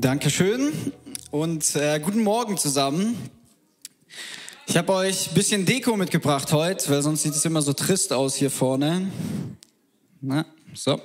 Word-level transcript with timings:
Dankeschön 0.00 0.72
und 1.30 1.76
äh, 1.76 2.00
guten 2.00 2.22
Morgen 2.22 2.56
zusammen. 2.56 3.30
Ich 4.66 4.76
habe 4.76 4.92
euch 4.92 5.28
ein 5.28 5.34
bisschen 5.34 5.66
Deko 5.66 5.96
mitgebracht 5.96 6.50
heute, 6.52 6.88
weil 6.88 7.02
sonst 7.02 7.22
sieht 7.22 7.34
es 7.34 7.44
immer 7.44 7.60
so 7.60 7.72
trist 7.72 8.12
aus 8.12 8.36
hier 8.36 8.50
vorne. 8.50 9.10
Na, 10.20 10.46
so. 10.72 11.00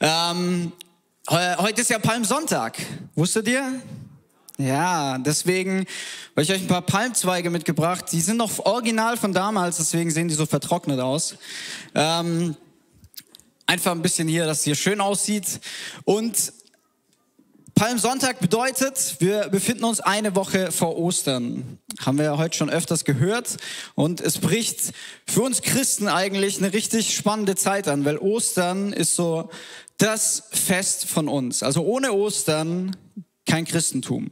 Ähm, 0.00 0.72
heute 1.28 1.80
ist 1.80 1.90
ja 1.90 1.98
Palmsonntag. 1.98 2.78
Wusstet 3.14 3.48
ihr? 3.48 3.80
Ja, 4.58 5.18
deswegen 5.18 5.86
habe 6.32 6.42
ich 6.42 6.52
euch 6.52 6.60
ein 6.60 6.68
paar 6.68 6.82
Palmzweige 6.82 7.50
mitgebracht. 7.50 8.04
Die 8.12 8.20
sind 8.20 8.36
noch 8.36 8.58
original 8.60 9.16
von 9.16 9.32
damals, 9.32 9.78
deswegen 9.78 10.10
sehen 10.10 10.28
die 10.28 10.34
so 10.34 10.46
vertrocknet 10.46 11.00
aus. 11.00 11.36
Ähm, 11.94 12.54
einfach 13.66 13.92
ein 13.92 14.02
bisschen 14.02 14.28
hier, 14.28 14.46
dass 14.46 14.58
es 14.58 14.64
hier 14.64 14.76
schön 14.76 15.00
aussieht. 15.00 15.60
Und 16.04 16.52
Palmsonntag 17.80 18.40
bedeutet, 18.40 19.16
wir 19.20 19.48
befinden 19.48 19.84
uns 19.84 20.00
eine 20.00 20.34
Woche 20.34 20.70
vor 20.70 20.98
Ostern. 20.98 21.78
Haben 22.04 22.18
wir 22.18 22.26
ja 22.26 22.36
heute 22.36 22.54
schon 22.54 22.68
öfters 22.68 23.06
gehört. 23.06 23.56
Und 23.94 24.20
es 24.20 24.36
bricht 24.36 24.92
für 25.26 25.40
uns 25.40 25.62
Christen 25.62 26.06
eigentlich 26.06 26.58
eine 26.58 26.74
richtig 26.74 27.16
spannende 27.16 27.56
Zeit 27.56 27.88
an, 27.88 28.04
weil 28.04 28.18
Ostern 28.18 28.92
ist 28.92 29.16
so 29.16 29.48
das 29.96 30.42
Fest 30.50 31.06
von 31.06 31.26
uns. 31.26 31.62
Also 31.62 31.82
ohne 31.82 32.12
Ostern 32.12 32.94
kein 33.48 33.64
Christentum. 33.64 34.30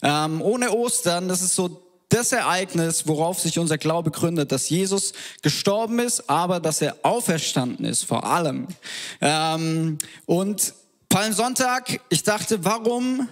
Ähm, 0.00 0.40
ohne 0.40 0.70
Ostern, 0.70 1.26
das 1.26 1.42
ist 1.42 1.56
so 1.56 1.82
das 2.08 2.30
Ereignis, 2.30 3.08
worauf 3.08 3.40
sich 3.40 3.58
unser 3.58 3.78
Glaube 3.78 4.12
gründet, 4.12 4.52
dass 4.52 4.68
Jesus 4.68 5.12
gestorben 5.42 5.98
ist, 5.98 6.30
aber 6.30 6.60
dass 6.60 6.80
er 6.80 6.98
auferstanden 7.02 7.84
ist, 7.84 8.04
vor 8.04 8.22
allem. 8.22 8.68
Ähm, 9.20 9.98
und 10.26 10.72
Palmsonntag, 11.10 12.00
ich 12.08 12.22
dachte, 12.22 12.64
warum 12.64 13.28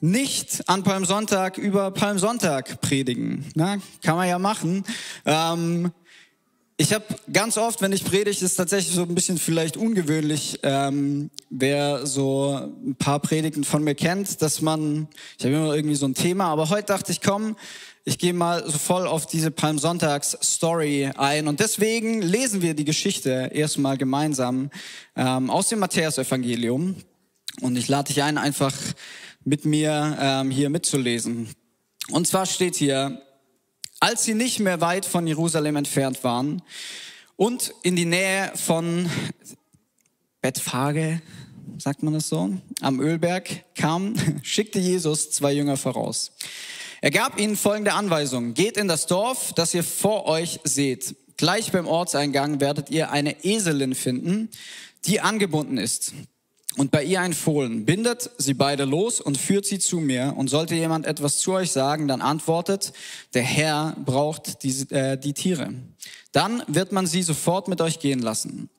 nicht 0.00 0.68
an 0.68 0.82
Palmsonntag 0.82 1.58
über 1.58 1.92
Palmsonntag 1.92 2.80
predigen? 2.80 3.46
Na, 3.54 3.76
kann 4.02 4.16
man 4.16 4.28
ja 4.28 4.40
machen. 4.40 4.82
Ähm, 5.24 5.92
ich 6.76 6.92
habe 6.92 7.04
ganz 7.32 7.56
oft, 7.56 7.80
wenn 7.82 7.92
ich 7.92 8.04
predige, 8.04 8.44
ist 8.44 8.56
tatsächlich 8.56 8.96
so 8.96 9.02
ein 9.02 9.14
bisschen 9.14 9.38
vielleicht 9.38 9.76
ungewöhnlich, 9.76 10.58
ähm, 10.64 11.30
wer 11.50 12.04
so 12.04 12.72
ein 12.84 12.96
paar 12.96 13.20
Predigten 13.20 13.62
von 13.62 13.84
mir 13.84 13.94
kennt, 13.94 14.42
dass 14.42 14.60
man, 14.60 15.06
ich 15.38 15.44
habe 15.44 15.54
immer 15.54 15.72
irgendwie 15.72 15.94
so 15.94 16.06
ein 16.06 16.14
Thema, 16.14 16.46
aber 16.46 16.68
heute 16.68 16.86
dachte 16.86 17.12
ich, 17.12 17.20
komm, 17.20 17.54
ich 18.06 18.18
gehe 18.18 18.34
mal 18.34 18.62
so 18.66 18.76
voll 18.76 19.06
auf 19.06 19.26
diese 19.26 19.50
Palmsonntags-Story 19.50 21.12
ein 21.16 21.48
und 21.48 21.60
deswegen 21.60 22.20
lesen 22.20 22.60
wir 22.60 22.74
die 22.74 22.84
Geschichte 22.84 23.50
erstmal 23.52 23.96
gemeinsam 23.96 24.70
ähm, 25.16 25.48
aus 25.48 25.68
dem 25.68 25.78
Matthäus-Evangelium 25.78 26.96
und 27.62 27.76
ich 27.76 27.88
lade 27.88 28.08
dich 28.08 28.22
ein, 28.22 28.36
einfach 28.36 28.74
mit 29.44 29.64
mir 29.64 30.18
ähm, 30.20 30.50
hier 30.50 30.68
mitzulesen. 30.68 31.48
Und 32.10 32.26
zwar 32.26 32.44
steht 32.44 32.76
hier, 32.76 33.22
als 34.00 34.24
sie 34.24 34.34
nicht 34.34 34.60
mehr 34.60 34.82
weit 34.82 35.06
von 35.06 35.26
Jerusalem 35.26 35.76
entfernt 35.76 36.22
waren 36.24 36.60
und 37.36 37.72
in 37.82 37.96
die 37.96 38.04
Nähe 38.04 38.52
von 38.54 39.08
Bethphage, 40.42 41.22
sagt 41.78 42.02
man 42.02 42.12
das 42.12 42.28
so, 42.28 42.50
am 42.82 43.00
Ölberg 43.00 43.64
kamen, 43.74 44.40
schickte 44.42 44.78
Jesus 44.78 45.30
zwei 45.30 45.52
Jünger 45.54 45.78
voraus. 45.78 46.32
Er 47.04 47.10
gab 47.10 47.38
ihnen 47.38 47.54
folgende 47.54 47.92
Anweisung. 47.92 48.54
Geht 48.54 48.78
in 48.78 48.88
das 48.88 49.04
Dorf, 49.04 49.52
das 49.52 49.74
ihr 49.74 49.84
vor 49.84 50.24
euch 50.24 50.60
seht. 50.64 51.14
Gleich 51.36 51.70
beim 51.70 51.86
Ortseingang 51.86 52.60
werdet 52.60 52.88
ihr 52.88 53.10
eine 53.10 53.44
Eselin 53.44 53.94
finden, 53.94 54.48
die 55.04 55.20
angebunden 55.20 55.76
ist. 55.76 56.14
Und 56.78 56.90
bei 56.92 57.04
ihr 57.04 57.20
ein 57.20 57.34
Fohlen. 57.34 57.84
Bindet 57.84 58.30
sie 58.38 58.54
beide 58.54 58.86
los 58.86 59.20
und 59.20 59.36
führt 59.36 59.66
sie 59.66 59.78
zu 59.78 60.00
mir. 60.00 60.32
Und 60.34 60.48
sollte 60.48 60.76
jemand 60.76 61.04
etwas 61.04 61.40
zu 61.40 61.52
euch 61.52 61.72
sagen, 61.72 62.08
dann 62.08 62.22
antwortet, 62.22 62.94
der 63.34 63.42
Herr 63.42 63.94
braucht 64.02 64.62
die, 64.62 64.70
äh, 64.88 65.18
die 65.18 65.34
Tiere. 65.34 65.74
Dann 66.32 66.62
wird 66.68 66.92
man 66.92 67.06
sie 67.06 67.22
sofort 67.22 67.68
mit 67.68 67.82
euch 67.82 67.98
gehen 67.98 68.20
lassen. 68.20 68.70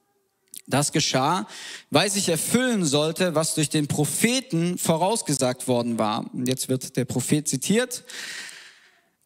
Das 0.67 0.91
geschah, 0.91 1.47
weil 1.91 2.09
sich 2.09 2.29
erfüllen 2.29 2.85
sollte, 2.85 3.35
was 3.35 3.53
durch 3.53 3.69
den 3.69 3.87
Propheten 3.87 4.77
vorausgesagt 4.77 5.67
worden 5.67 5.99
war. 5.99 6.25
Und 6.33 6.47
jetzt 6.47 6.69
wird 6.69 6.97
der 6.97 7.05
Prophet 7.05 7.47
zitiert. 7.47 8.03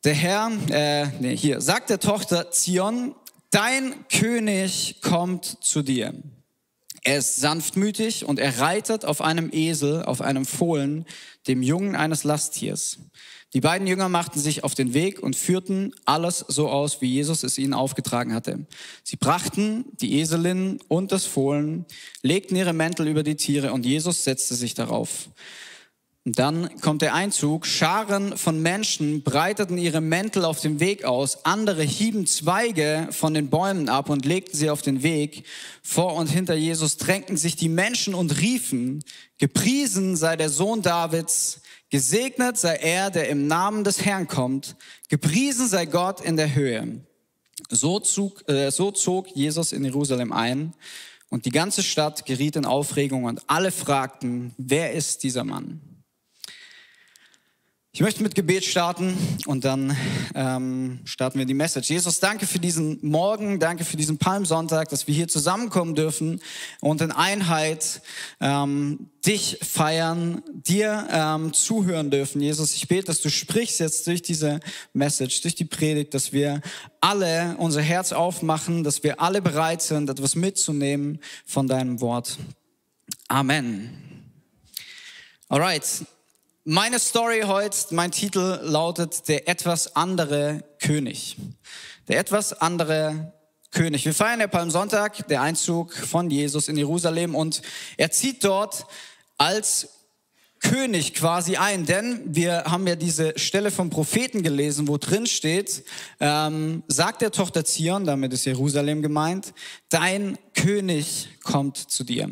Der 0.03 0.13
Herr, 0.13 0.51
äh, 0.69 1.07
nee, 1.19 1.35
hier, 1.35 1.61
sagt 1.61 1.89
der 1.89 1.99
Tochter 1.99 2.51
Zion, 2.51 3.15
dein 3.51 4.07
König 4.09 5.01
kommt 5.01 5.63
zu 5.63 5.81
dir. 5.81 6.13
Er 7.03 7.17
ist 7.17 7.37
sanftmütig 7.37 8.25
und 8.25 8.39
er 8.39 8.59
reitet 8.59 9.05
auf 9.05 9.21
einem 9.21 9.49
Esel, 9.51 10.03
auf 10.03 10.21
einem 10.21 10.45
Fohlen, 10.45 11.05
dem 11.47 11.63
Jungen 11.63 11.95
eines 11.95 12.23
Lasttiers. 12.23 12.99
Die 13.53 13.61
beiden 13.61 13.87
Jünger 13.87 14.09
machten 14.09 14.39
sich 14.39 14.63
auf 14.63 14.75
den 14.75 14.93
Weg 14.93 15.23
und 15.23 15.35
führten 15.35 15.93
alles 16.05 16.45
so 16.47 16.69
aus, 16.69 17.01
wie 17.01 17.07
Jesus 17.07 17.43
es 17.43 17.57
ihnen 17.57 17.73
aufgetragen 17.73 18.33
hatte. 18.33 18.67
Sie 19.03 19.15
brachten 19.15 19.85
die 19.99 20.19
Eselin 20.19 20.79
und 20.87 21.11
das 21.11 21.25
Fohlen, 21.25 21.85
legten 22.21 22.55
ihre 22.55 22.73
Mäntel 22.73 23.07
über 23.07 23.23
die 23.23 23.35
Tiere 23.35 23.73
und 23.73 23.87
Jesus 23.87 24.23
setzte 24.23 24.53
sich 24.53 24.75
darauf. 24.75 25.29
Und 26.25 26.37
dann 26.37 26.69
kommt 26.81 27.01
der 27.01 27.15
Einzug. 27.15 27.65
Scharen 27.65 28.37
von 28.37 28.61
Menschen 28.61 29.23
breiteten 29.23 29.79
ihre 29.79 29.99
Mäntel 30.01 30.45
auf 30.45 30.59
dem 30.59 30.79
Weg 30.79 31.03
aus. 31.03 31.43
Andere 31.43 31.81
hieben 31.81 32.27
Zweige 32.27 33.07
von 33.09 33.33
den 33.33 33.49
Bäumen 33.49 33.89
ab 33.89 34.11
und 34.11 34.25
legten 34.25 34.55
sie 34.55 34.69
auf 34.69 34.83
den 34.83 35.01
Weg. 35.01 35.43
Vor 35.81 36.13
und 36.13 36.27
hinter 36.27 36.53
Jesus 36.53 36.97
drängten 36.97 37.35
sich 37.35 37.55
die 37.55 37.69
Menschen 37.69 38.13
und 38.13 38.41
riefen, 38.41 39.03
gepriesen 39.39 40.15
sei 40.15 40.35
der 40.35 40.49
Sohn 40.49 40.83
Davids, 40.83 41.58
gesegnet 41.89 42.57
sei 42.57 42.75
er, 42.75 43.09
der 43.09 43.29
im 43.29 43.47
Namen 43.47 43.83
des 43.83 44.05
Herrn 44.05 44.27
kommt, 44.27 44.75
gepriesen 45.09 45.67
sei 45.67 45.85
Gott 45.85 46.21
in 46.21 46.37
der 46.37 46.53
Höhe. 46.53 47.01
So 47.69 47.99
zog, 47.99 48.47
äh, 48.49 48.71
so 48.71 48.91
zog 48.91 49.27
Jesus 49.35 49.71
in 49.71 49.83
Jerusalem 49.83 50.31
ein 50.31 50.73
und 51.29 51.45
die 51.45 51.51
ganze 51.51 51.83
Stadt 51.83 52.25
geriet 52.25 52.55
in 52.55 52.65
Aufregung 52.65 53.25
und 53.25 53.41
alle 53.47 53.71
fragten, 53.71 54.53
wer 54.57 54.93
ist 54.93 55.23
dieser 55.23 55.43
Mann? 55.43 55.81
Ich 57.91 58.01
möchte 58.01 58.21
mit 58.21 58.35
Gebet 58.35 58.65
starten 58.65 59.17
und 59.47 59.65
dann 59.65 59.97
ähm, 60.35 60.99
starten 61.05 61.39
wir 61.39 61.47
die 61.47 61.55
Message. 61.55 61.89
Jesus, 61.89 62.19
danke 62.19 62.45
für 62.45 62.59
diesen 62.59 62.99
Morgen, 63.01 63.59
danke 63.59 63.83
für 63.83 63.97
diesen 63.97 64.19
Palmsonntag, 64.19 64.89
dass 64.89 65.07
wir 65.07 65.15
hier 65.15 65.27
zusammenkommen 65.27 65.95
dürfen 65.95 66.39
und 66.81 67.01
in 67.01 67.11
Einheit 67.11 68.03
ähm, 68.41 69.09
dich 69.25 69.57
feiern, 69.63 70.43
dir 70.53 71.07
ähm, 71.09 71.51
zuhören 71.51 72.11
dürfen. 72.11 72.41
Jesus, 72.41 72.75
ich 72.75 72.87
bete, 72.87 73.07
dass 73.07 73.21
du 73.21 73.29
sprichst 73.31 73.79
jetzt 73.79 74.05
durch 74.05 74.21
diese 74.21 74.59
Message, 74.93 75.41
durch 75.41 75.55
die 75.55 75.65
Predigt, 75.65 76.13
dass 76.13 76.31
wir 76.31 76.61
alle 77.01 77.55
unser 77.57 77.81
Herz 77.81 78.11
aufmachen, 78.11 78.83
dass 78.83 79.01
wir 79.01 79.19
alle 79.19 79.41
bereit 79.41 79.81
sind, 79.81 80.11
etwas 80.11 80.35
mitzunehmen 80.35 81.19
von 81.43 81.67
deinem 81.67 82.01
Wort. 82.01 82.37
Amen. 83.29 83.89
Alright. 85.47 86.05
Meine 86.71 86.99
Story 86.99 87.41
heute, 87.47 87.75
mein 87.95 88.11
Titel 88.11 88.59
lautet 88.61 89.27
Der 89.27 89.47
etwas 89.47 89.95
andere 89.95 90.63
König. 90.77 91.35
Der 92.07 92.19
etwas 92.19 92.53
andere 92.53 93.33
König. 93.71 94.05
Wir 94.05 94.13
feiern 94.13 94.37
der 94.37 94.49
Palmsonntag, 94.49 95.27
der 95.29 95.41
Einzug 95.41 95.95
von 95.95 96.29
Jesus 96.29 96.67
in 96.67 96.77
Jerusalem 96.77 97.33
und 97.33 97.63
er 97.97 98.11
zieht 98.11 98.43
dort 98.43 98.85
als 99.39 99.89
König 100.59 101.15
quasi 101.15 101.57
ein, 101.57 101.87
denn 101.87 102.21
wir 102.35 102.65
haben 102.65 102.85
ja 102.85 102.95
diese 102.95 103.33
Stelle 103.39 103.71
vom 103.71 103.89
Propheten 103.89 104.43
gelesen, 104.43 104.87
wo 104.87 104.97
drin 104.97 105.25
steht, 105.25 105.83
ähm, 106.19 106.83
sagt 106.87 107.23
der 107.23 107.31
Tochter 107.31 107.65
Zion, 107.65 108.05
damit 108.05 108.31
ist 108.31 108.45
Jerusalem 108.45 109.01
gemeint, 109.01 109.55
dein 109.89 110.37
König 110.53 111.29
kommt 111.43 111.77
zu 111.77 112.03
dir. 112.03 112.31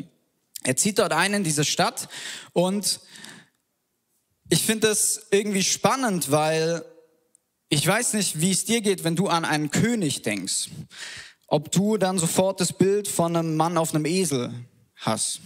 Er 0.62 0.76
zieht 0.76 1.00
dort 1.00 1.12
ein 1.12 1.34
in 1.34 1.42
diese 1.42 1.64
Stadt 1.64 2.08
und 2.52 3.00
ich 4.48 4.62
finde 4.62 4.88
das 4.88 5.26
irgendwie 5.30 5.62
spannend, 5.62 6.30
weil 6.30 6.84
ich 7.68 7.86
weiß 7.86 8.14
nicht, 8.14 8.40
wie 8.40 8.50
es 8.50 8.64
dir 8.64 8.80
geht, 8.80 9.04
wenn 9.04 9.16
du 9.16 9.28
an 9.28 9.44
einen 9.44 9.70
König 9.70 10.22
denkst. 10.22 10.68
Ob 11.46 11.70
du 11.70 11.96
dann 11.96 12.18
sofort 12.18 12.60
das 12.60 12.72
Bild 12.72 13.08
von 13.08 13.36
einem 13.36 13.56
Mann 13.56 13.78
auf 13.78 13.94
einem 13.94 14.06
Esel 14.06 14.52
hast. 14.96 15.40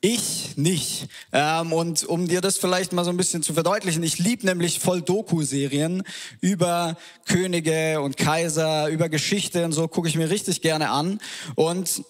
Ich 0.00 0.58
nicht. 0.58 1.08
Ähm, 1.32 1.72
und 1.72 2.04
um 2.04 2.28
dir 2.28 2.42
das 2.42 2.58
vielleicht 2.58 2.92
mal 2.92 3.04
so 3.04 3.10
ein 3.10 3.16
bisschen 3.16 3.42
zu 3.42 3.54
verdeutlichen, 3.54 4.02
ich 4.02 4.18
liebe 4.18 4.44
nämlich 4.44 4.80
voll 4.80 5.00
Doku-Serien 5.00 6.02
über 6.42 6.98
Könige 7.24 8.02
und 8.02 8.18
Kaiser, 8.18 8.88
über 8.88 9.08
Geschichte 9.08 9.64
und 9.64 9.72
so 9.72 9.88
gucke 9.88 10.08
ich 10.08 10.16
mir 10.16 10.28
richtig 10.28 10.60
gerne 10.60 10.90
an. 10.90 11.20
Und 11.54 12.04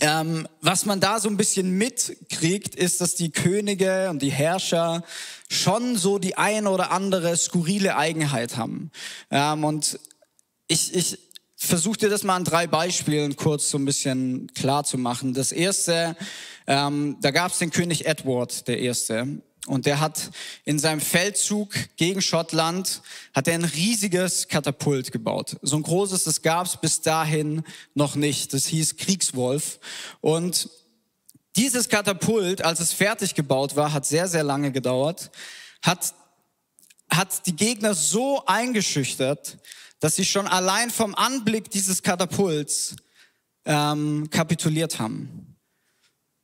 ähm, 0.00 0.46
was 0.60 0.84
man 0.84 1.00
da 1.00 1.20
so 1.20 1.28
ein 1.28 1.36
bisschen 1.36 1.70
mitkriegt, 1.72 2.74
ist, 2.74 3.00
dass 3.00 3.14
die 3.14 3.30
Könige 3.30 4.10
und 4.10 4.20
die 4.22 4.30
Herrscher 4.30 5.02
schon 5.48 5.96
so 5.96 6.18
die 6.18 6.36
eine 6.36 6.70
oder 6.70 6.90
andere 6.90 7.36
skurrile 7.36 7.96
Eigenheit 7.96 8.56
haben. 8.56 8.90
Ähm, 9.30 9.64
und 9.64 9.98
ich, 10.68 10.94
ich 10.94 11.18
versuche 11.56 11.98
dir 11.98 12.10
das 12.10 12.22
mal 12.22 12.36
an 12.36 12.44
drei 12.44 12.66
Beispielen 12.66 13.36
kurz 13.36 13.70
so 13.70 13.78
ein 13.78 13.84
bisschen 13.84 14.52
klar 14.54 14.84
zu 14.84 14.98
machen. 14.98 15.34
Das 15.34 15.52
erste, 15.52 16.16
ähm, 16.66 17.16
da 17.20 17.30
gab 17.30 17.52
es 17.52 17.58
den 17.58 17.70
König 17.70 18.06
Edward, 18.06 18.68
der 18.68 18.80
erste. 18.80 19.40
Und 19.66 19.86
der 19.86 20.00
hat 20.00 20.30
in 20.64 20.78
seinem 20.78 21.00
Feldzug 21.00 21.74
gegen 21.96 22.22
Schottland 22.22 23.02
hat 23.34 23.48
er 23.48 23.54
ein 23.54 23.64
riesiges 23.64 24.48
Katapult 24.48 25.12
gebaut. 25.12 25.56
So 25.62 25.76
ein 25.76 25.82
großes, 25.82 26.24
das 26.24 26.42
gab 26.42 26.66
es 26.66 26.76
bis 26.76 27.00
dahin 27.00 27.64
noch 27.94 28.14
nicht. 28.14 28.54
Das 28.54 28.66
hieß 28.66 28.96
Kriegswolf 28.96 29.78
und 30.20 30.70
dieses 31.56 31.88
Katapult, 31.88 32.62
als 32.62 32.80
es 32.80 32.92
fertig 32.92 33.34
gebaut 33.34 33.76
war, 33.76 33.92
hat 33.92 34.04
sehr, 34.04 34.28
sehr 34.28 34.44
lange 34.44 34.72
gedauert, 34.72 35.30
hat, 35.82 36.14
hat 37.08 37.46
die 37.46 37.56
Gegner 37.56 37.94
so 37.94 38.44
eingeschüchtert, 38.44 39.56
dass 40.00 40.16
sie 40.16 40.26
schon 40.26 40.46
allein 40.46 40.90
vom 40.90 41.14
Anblick 41.14 41.70
dieses 41.70 42.02
Katapults 42.02 42.96
ähm, 43.64 44.28
kapituliert 44.30 44.98
haben. 44.98 45.56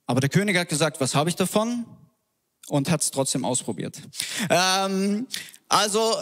Aber 0.07 0.21
der 0.21 0.31
König 0.31 0.57
hat 0.57 0.69
gesagt, 0.69 1.01
was 1.01 1.15
habe 1.15 1.29
ich 1.29 1.37
davon? 1.37 1.85
Und 2.69 2.91
hat 2.91 3.03
es 3.03 3.11
trotzdem 3.11 3.45
ausprobiert. 3.45 4.01
Ähm, 4.49 5.27
also, 5.69 6.15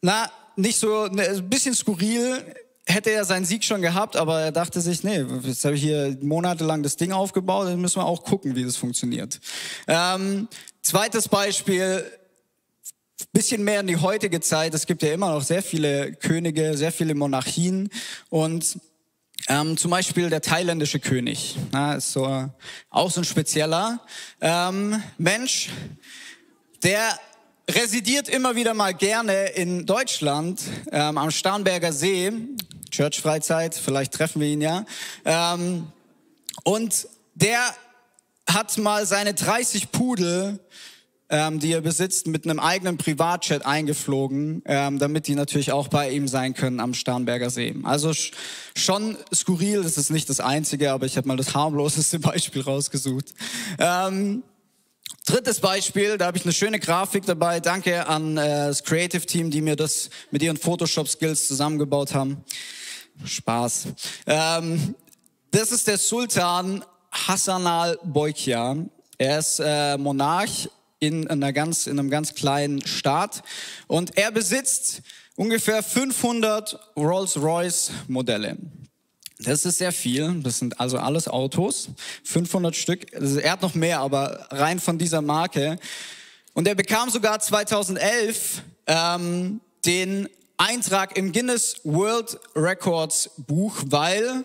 na, 0.00 0.30
nicht 0.56 0.78
so, 0.78 1.06
ne, 1.08 1.28
ein 1.28 1.48
bisschen 1.48 1.74
skurril 1.74 2.42
hätte 2.86 3.10
er 3.10 3.24
seinen 3.24 3.44
Sieg 3.44 3.64
schon 3.64 3.82
gehabt, 3.82 4.16
aber 4.16 4.40
er 4.40 4.52
dachte 4.52 4.80
sich, 4.80 5.02
nee, 5.02 5.24
jetzt 5.42 5.64
habe 5.64 5.74
ich 5.74 5.82
hier 5.82 6.16
monatelang 6.22 6.82
das 6.82 6.96
Ding 6.96 7.12
aufgebaut, 7.12 7.66
dann 7.66 7.80
müssen 7.80 8.00
wir 8.00 8.06
auch 8.06 8.22
gucken, 8.22 8.54
wie 8.54 8.64
das 8.64 8.76
funktioniert. 8.76 9.40
Ähm, 9.88 10.48
zweites 10.82 11.28
Beispiel, 11.28 12.04
bisschen 13.32 13.64
mehr 13.64 13.80
in 13.80 13.86
die 13.86 13.96
heutige 13.96 14.40
Zeit. 14.40 14.74
Es 14.74 14.86
gibt 14.86 15.02
ja 15.02 15.12
immer 15.12 15.30
noch 15.30 15.42
sehr 15.42 15.62
viele 15.62 16.12
Könige, 16.12 16.76
sehr 16.76 16.92
viele 16.92 17.14
Monarchien 17.14 17.88
und 18.30 18.78
ähm, 19.48 19.76
zum 19.76 19.90
Beispiel 19.90 20.30
der 20.30 20.40
thailändische 20.40 20.98
König, 20.98 21.56
na, 21.72 21.94
ist 21.94 22.12
so 22.12 22.50
auch 22.90 23.10
so 23.10 23.20
ein 23.20 23.24
spezieller 23.24 24.00
ähm, 24.40 25.02
Mensch, 25.18 25.70
der 26.82 27.18
residiert 27.70 28.28
immer 28.28 28.54
wieder 28.56 28.74
mal 28.74 28.94
gerne 28.94 29.48
in 29.48 29.86
Deutschland 29.86 30.62
ähm, 30.92 31.18
am 31.18 31.30
Starnberger 31.30 31.92
See, 31.92 32.32
Church-Freizeit, 32.90 33.74
vielleicht 33.74 34.14
treffen 34.14 34.40
wir 34.40 34.48
ihn 34.48 34.60
ja. 34.60 34.84
Ähm, 35.24 35.90
und 36.64 37.08
der 37.34 37.60
hat 38.48 38.78
mal 38.78 39.06
seine 39.06 39.34
30 39.34 39.90
Pudel 39.90 40.60
ähm, 41.28 41.58
die 41.58 41.72
er 41.72 41.80
besitzt, 41.80 42.26
mit 42.26 42.44
einem 42.44 42.60
eigenen 42.60 42.98
Privatjet 42.98 43.66
eingeflogen, 43.66 44.62
ähm, 44.66 44.98
damit 44.98 45.26
die 45.26 45.34
natürlich 45.34 45.72
auch 45.72 45.88
bei 45.88 46.10
ihm 46.10 46.28
sein 46.28 46.54
können 46.54 46.80
am 46.80 46.94
Starnberger 46.94 47.50
See. 47.50 47.74
Also 47.82 48.12
schon 48.76 49.16
skurril, 49.34 49.82
das 49.82 49.98
ist 49.98 50.10
nicht 50.10 50.28
das 50.28 50.40
Einzige, 50.40 50.92
aber 50.92 51.06
ich 51.06 51.16
habe 51.16 51.28
mal 51.28 51.36
das 51.36 51.54
harmloseste 51.54 52.18
Beispiel 52.20 52.62
rausgesucht. 52.62 53.34
Ähm, 53.78 54.42
Drittes 55.24 55.58
Beispiel, 55.58 56.18
da 56.18 56.26
habe 56.26 56.38
ich 56.38 56.44
eine 56.44 56.52
schöne 56.52 56.78
Grafik 56.78 57.26
dabei. 57.26 57.58
Danke 57.58 58.06
an 58.06 58.36
äh, 58.36 58.68
das 58.68 58.84
Creative 58.84 59.26
Team, 59.26 59.50
die 59.50 59.60
mir 59.60 59.74
das 59.74 60.08
mit 60.30 60.40
ihren 60.40 60.56
Photoshop-Skills 60.56 61.48
zusammengebaut 61.48 62.14
haben. 62.14 62.44
Spaß. 63.24 63.88
Ähm, 64.26 64.94
das 65.50 65.72
ist 65.72 65.88
der 65.88 65.98
Sultan 65.98 66.84
Hassan 67.10 67.66
al-Bolkiah. 67.66 68.76
Er 69.18 69.38
ist 69.40 69.58
äh, 69.58 69.96
Monarch 69.96 70.68
in, 70.98 71.28
einer 71.28 71.52
ganz, 71.52 71.86
in 71.86 71.98
einem 71.98 72.10
ganz 72.10 72.34
kleinen 72.34 72.86
Staat 72.86 73.42
und 73.86 74.16
er 74.16 74.30
besitzt 74.30 75.02
ungefähr 75.36 75.82
500 75.82 76.78
Rolls-Royce 76.96 77.90
Modelle. 78.08 78.56
Das 79.38 79.66
ist 79.66 79.78
sehr 79.78 79.92
viel. 79.92 80.40
Das 80.42 80.58
sind 80.58 80.80
also 80.80 80.98
alles 80.98 81.28
Autos. 81.28 81.88
500 82.24 82.74
Stück. 82.74 83.14
Also 83.14 83.38
er 83.38 83.52
hat 83.52 83.62
noch 83.62 83.74
mehr, 83.74 84.00
aber 84.00 84.46
rein 84.50 84.80
von 84.80 84.96
dieser 84.96 85.20
Marke. 85.20 85.78
Und 86.54 86.66
er 86.66 86.74
bekam 86.74 87.10
sogar 87.10 87.38
2011 87.38 88.62
ähm, 88.86 89.60
den 89.84 90.28
Eintrag 90.56 91.18
im 91.18 91.32
Guinness 91.32 91.76
World 91.84 92.38
Records 92.54 93.30
Buch, 93.36 93.76
weil 93.86 94.44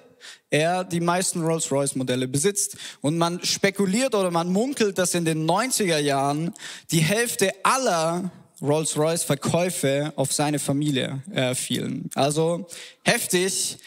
er 0.52 0.84
die 0.84 1.00
meisten 1.00 1.42
Rolls-Royce-Modelle 1.42 2.28
besitzt. 2.28 2.78
Und 3.02 3.18
man 3.18 3.44
spekuliert 3.44 4.14
oder 4.14 4.30
man 4.30 4.52
munkelt, 4.52 5.00
dass 5.00 5.16
in 5.16 5.26
den 5.26 5.50
90er 5.50 5.98
Jahren 5.98 6.54
die 6.92 7.00
Hälfte 7.00 7.52
aller 7.64 8.30
Rolls-Royce-Verkäufe 8.62 10.14
auf 10.16 10.32
seine 10.32 10.60
Familie 10.60 11.24
äh, 11.34 11.56
fielen. 11.56 12.10
Also 12.14 12.68
heftig. 13.04 13.80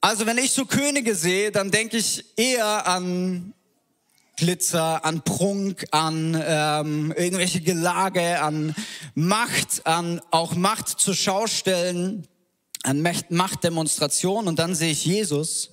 Also 0.00 0.26
wenn 0.26 0.38
ich 0.38 0.50
so 0.50 0.64
Könige 0.64 1.14
sehe, 1.14 1.52
dann 1.52 1.70
denke 1.70 1.98
ich 1.98 2.24
eher 2.36 2.86
an 2.86 3.52
Glitzer, 4.36 5.04
an 5.04 5.22
Prunk, 5.22 5.84
an 5.90 6.40
ähm, 6.46 7.12
irgendwelche 7.16 7.60
Gelage, 7.60 8.40
an 8.40 8.74
Macht, 9.14 9.84
an 9.84 10.20
auch 10.30 10.54
Macht 10.54 10.88
zur 10.88 11.14
Schaustellen 11.14 12.26
an 12.82 13.02
Machtdemonstration 13.02 14.48
und 14.48 14.58
dann 14.58 14.74
sehe 14.74 14.92
ich 14.92 15.04
Jesus, 15.04 15.70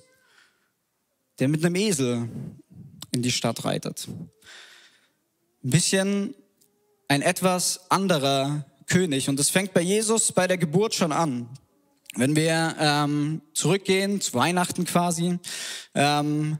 der 1.38 1.48
mit 1.48 1.64
einem 1.64 1.74
Esel 1.76 2.28
in 3.12 3.22
die 3.22 3.32
Stadt 3.32 3.64
reitet. 3.64 4.08
Ein 4.08 4.30
bisschen 5.70 6.34
ein 7.08 7.22
etwas 7.22 7.90
anderer 7.90 8.66
König 8.86 9.28
und 9.28 9.38
es 9.40 9.50
fängt 9.50 9.74
bei 9.74 9.80
Jesus 9.80 10.32
bei 10.32 10.46
der 10.46 10.58
Geburt 10.58 10.94
schon 10.94 11.12
an. 11.12 11.48
Wenn 12.14 12.34
wir 12.34 12.76
ähm, 12.78 13.42
zurückgehen 13.52 14.20
zu 14.20 14.34
Weihnachten 14.34 14.84
quasi, 14.84 15.38
ähm, 15.94 16.58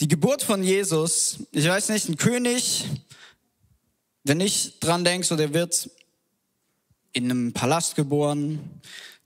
die 0.00 0.08
Geburt 0.08 0.42
von 0.42 0.64
Jesus, 0.64 1.38
ich 1.52 1.68
weiß 1.68 1.90
nicht, 1.90 2.08
ein 2.08 2.16
König, 2.16 2.86
wenn 4.24 4.40
ich 4.40 4.80
dran 4.80 5.04
denke, 5.04 5.26
so 5.26 5.36
der 5.36 5.54
wird 5.54 5.90
in 7.12 7.30
einem 7.30 7.52
Palast 7.52 7.94
geboren, 7.94 8.80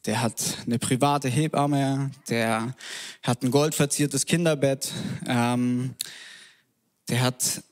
der 0.06 0.23
hat 0.23 0.58
eine 0.67 0.79
private 0.79 1.29
Hebamme, 1.29 2.11
der 2.29 2.75
hat 3.23 3.43
ein 3.43 3.50
goldverziertes 3.50 4.26
Kinderbett, 4.26 4.93
ähm, 5.26 5.94
der 7.08 7.23
hat 7.23 7.62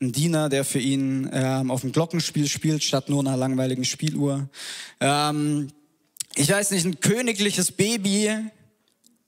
einen 0.00 0.12
Diener, 0.12 0.48
der 0.48 0.64
für 0.64 0.80
ihn 0.80 1.30
ähm, 1.32 1.70
auf 1.70 1.80
dem 1.80 1.92
Glockenspiel 1.92 2.48
spielt, 2.48 2.82
statt 2.82 3.08
nur 3.08 3.20
einer 3.20 3.36
langweiligen 3.36 3.84
Spieluhr. 3.84 4.48
Ähm, 5.00 5.68
ich 6.34 6.50
weiß 6.50 6.72
nicht, 6.72 6.84
ein 6.84 7.00
königliches 7.00 7.72
Baby 7.72 8.30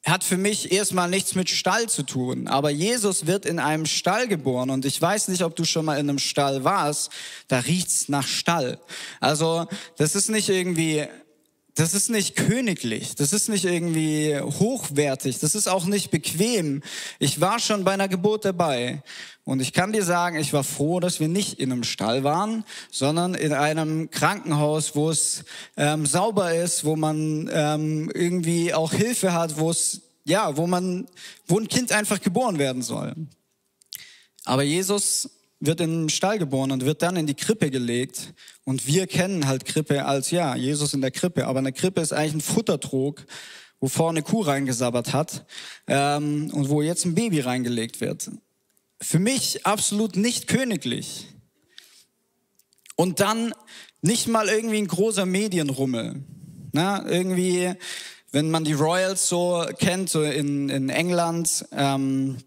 hat 0.04 0.24
für 0.24 0.36
mich 0.36 0.72
erstmal 0.72 1.08
nichts 1.08 1.34
mit 1.34 1.48
Stall 1.48 1.88
zu 1.88 2.02
tun. 2.02 2.48
Aber 2.48 2.70
Jesus 2.70 3.26
wird 3.26 3.46
in 3.46 3.58
einem 3.58 3.86
Stall 3.86 4.28
geboren 4.28 4.70
und 4.70 4.84
ich 4.84 5.00
weiß 5.00 5.28
nicht, 5.28 5.42
ob 5.42 5.56
du 5.56 5.64
schon 5.64 5.84
mal 5.84 5.98
in 5.98 6.08
einem 6.08 6.18
Stall 6.18 6.64
warst. 6.64 7.10
Da 7.48 7.60
riecht's 7.60 8.08
nach 8.08 8.26
Stall. 8.26 8.78
Also 9.20 9.66
das 9.96 10.14
ist 10.14 10.28
nicht 10.28 10.48
irgendwie 10.48 11.06
das 11.78 11.94
ist 11.94 12.10
nicht 12.10 12.34
königlich, 12.34 13.14
das 13.14 13.32
ist 13.32 13.48
nicht 13.48 13.64
irgendwie 13.64 14.36
hochwertig, 14.40 15.38
das 15.38 15.54
ist 15.54 15.68
auch 15.68 15.84
nicht 15.84 16.10
bequem. 16.10 16.82
Ich 17.20 17.40
war 17.40 17.60
schon 17.60 17.84
bei 17.84 17.92
einer 17.92 18.08
Geburt 18.08 18.44
dabei 18.44 19.00
und 19.44 19.60
ich 19.60 19.72
kann 19.72 19.92
dir 19.92 20.02
sagen, 20.02 20.38
ich 20.38 20.52
war 20.52 20.64
froh, 20.64 20.98
dass 20.98 21.20
wir 21.20 21.28
nicht 21.28 21.60
in 21.60 21.70
einem 21.70 21.84
Stall 21.84 22.24
waren, 22.24 22.64
sondern 22.90 23.34
in 23.34 23.52
einem 23.52 24.10
Krankenhaus, 24.10 24.96
wo 24.96 25.08
es 25.08 25.44
ähm, 25.76 26.04
sauber 26.04 26.52
ist, 26.52 26.84
wo 26.84 26.96
man 26.96 27.48
ähm, 27.52 28.10
irgendwie 28.12 28.74
auch 28.74 28.92
Hilfe 28.92 29.32
hat, 29.32 29.58
wo 29.58 29.70
es 29.70 30.00
ja, 30.24 30.56
wo 30.56 30.66
man, 30.66 31.06
wo 31.46 31.60
ein 31.60 31.68
Kind 31.68 31.92
einfach 31.92 32.20
geboren 32.20 32.58
werden 32.58 32.82
soll. 32.82 33.14
Aber 34.44 34.64
Jesus 34.64 35.30
wird 35.60 35.80
in 35.80 36.02
den 36.02 36.08
Stall 36.08 36.38
geboren 36.38 36.70
und 36.70 36.84
wird 36.84 37.02
dann 37.02 37.16
in 37.16 37.26
die 37.26 37.34
Krippe 37.34 37.70
gelegt. 37.70 38.32
Und 38.64 38.86
wir 38.86 39.06
kennen 39.06 39.46
halt 39.46 39.64
Krippe 39.64 40.04
als, 40.04 40.30
ja, 40.30 40.54
Jesus 40.54 40.94
in 40.94 41.00
der 41.00 41.10
Krippe. 41.10 41.46
Aber 41.46 41.58
eine 41.58 41.72
Krippe 41.72 42.00
ist 42.00 42.12
eigentlich 42.12 42.34
ein 42.34 42.40
Futtertrog, 42.40 43.24
wo 43.80 43.88
vorne 43.88 44.22
Kuh 44.22 44.42
reingesabbert 44.42 45.12
hat 45.12 45.46
ähm, 45.86 46.50
und 46.52 46.68
wo 46.68 46.82
jetzt 46.82 47.04
ein 47.04 47.14
Baby 47.14 47.40
reingelegt 47.40 48.00
wird. 48.00 48.30
Für 49.00 49.18
mich 49.18 49.66
absolut 49.66 50.16
nicht 50.16 50.48
königlich. 50.48 51.26
Und 52.96 53.20
dann 53.20 53.52
nicht 54.02 54.26
mal 54.26 54.48
irgendwie 54.48 54.78
ein 54.78 54.88
großer 54.88 55.26
Medienrummel. 55.26 56.24
Na, 56.72 57.08
irgendwie, 57.08 57.72
wenn 58.32 58.50
man 58.50 58.64
die 58.64 58.72
Royals 58.72 59.28
so 59.28 59.64
kennt, 59.78 60.10
so 60.10 60.22
in, 60.22 60.68
in 60.68 60.88
England, 60.88 61.66
ähm, 61.72 62.38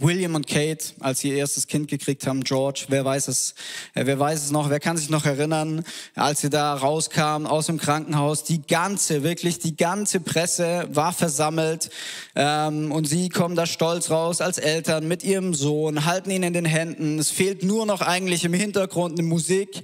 William 0.00 0.34
und 0.34 0.46
Kate, 0.46 0.94
als 1.00 1.20
sie 1.20 1.30
ihr 1.30 1.36
erstes 1.36 1.66
Kind 1.66 1.88
gekriegt 1.88 2.26
haben, 2.26 2.44
George, 2.44 2.86
wer 2.88 3.04
weiß 3.04 3.28
es, 3.28 3.54
äh, 3.94 4.06
wer 4.06 4.18
weiß 4.18 4.44
es 4.44 4.50
noch, 4.50 4.70
wer 4.70 4.80
kann 4.80 4.96
sich 4.96 5.10
noch 5.10 5.24
erinnern, 5.24 5.84
als 6.14 6.40
sie 6.40 6.50
da 6.50 6.74
rauskamen 6.74 7.46
aus 7.46 7.66
dem 7.66 7.78
Krankenhaus, 7.78 8.44
die 8.44 8.62
ganze, 8.62 9.22
wirklich 9.22 9.58
die 9.58 9.76
ganze 9.76 10.20
Presse 10.20 10.88
war 10.92 11.12
versammelt 11.12 11.90
ähm, 12.34 12.92
und 12.92 13.06
sie 13.06 13.28
kommen 13.28 13.56
da 13.56 13.66
stolz 13.66 14.10
raus 14.10 14.40
als 14.40 14.58
Eltern 14.58 15.08
mit 15.08 15.24
ihrem 15.24 15.54
Sohn, 15.54 16.04
halten 16.04 16.30
ihn 16.30 16.42
in 16.42 16.52
den 16.52 16.64
Händen, 16.64 17.18
es 17.18 17.30
fehlt 17.30 17.62
nur 17.62 17.86
noch 17.86 18.00
eigentlich 18.00 18.44
im 18.44 18.54
Hintergrund 18.54 19.18
eine 19.18 19.26
Musik. 19.26 19.82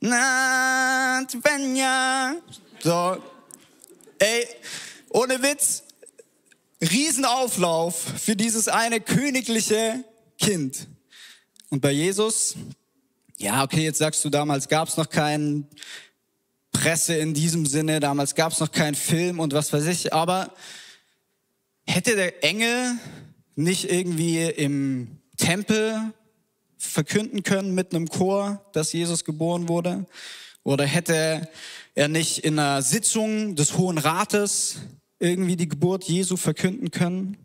Na, 0.00 1.22
Svenja. 1.28 2.34
So, 2.82 3.18
ey, 4.18 4.46
ohne 5.10 5.42
Witz, 5.42 5.82
Riesenauflauf 6.82 7.96
für 8.18 8.36
dieses 8.36 8.68
eine 8.68 9.00
königliche 9.00 10.04
Kind. 10.38 10.88
Und 11.68 11.80
bei 11.80 11.92
Jesus, 11.92 12.56
ja, 13.36 13.62
okay, 13.62 13.84
jetzt 13.84 13.98
sagst 13.98 14.24
du, 14.24 14.30
damals 14.30 14.68
gab 14.68 14.88
es 14.88 14.96
noch 14.96 15.08
keinen 15.08 15.68
Presse 16.72 17.14
in 17.14 17.34
diesem 17.34 17.66
Sinne, 17.66 18.00
damals 18.00 18.34
gab 18.34 18.52
es 18.52 18.60
noch 18.60 18.72
keinen 18.72 18.94
Film 18.94 19.40
und 19.40 19.52
was 19.52 19.72
weiß 19.72 19.86
ich, 19.86 20.12
aber 20.12 20.54
hätte 21.86 22.16
der 22.16 22.42
Engel 22.44 22.98
nicht 23.56 23.90
irgendwie 23.90 24.44
im 24.44 25.18
Tempel 25.36 26.12
verkünden 26.78 27.42
können 27.42 27.74
mit 27.74 27.94
einem 27.94 28.08
Chor, 28.08 28.64
dass 28.72 28.92
Jesus 28.92 29.24
geboren 29.24 29.68
wurde? 29.68 30.06
Oder 30.62 30.86
hätte 30.86 31.48
er 31.94 32.08
nicht 32.08 32.38
in 32.38 32.58
einer 32.58 32.82
Sitzung 32.82 33.56
des 33.56 33.76
Hohen 33.76 33.98
Rates 33.98 34.76
irgendwie 35.20 35.56
die 35.56 35.68
Geburt 35.68 36.04
Jesu 36.04 36.36
verkünden 36.36 36.90
können? 36.90 37.36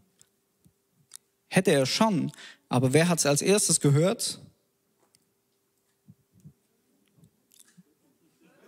Hätte 1.48 1.72
er 1.72 1.86
schon. 1.86 2.32
Aber 2.70 2.94
wer 2.94 3.08
hat 3.08 3.20
es 3.20 3.26
als 3.26 3.42
erstes 3.42 3.80
gehört? 3.80 4.40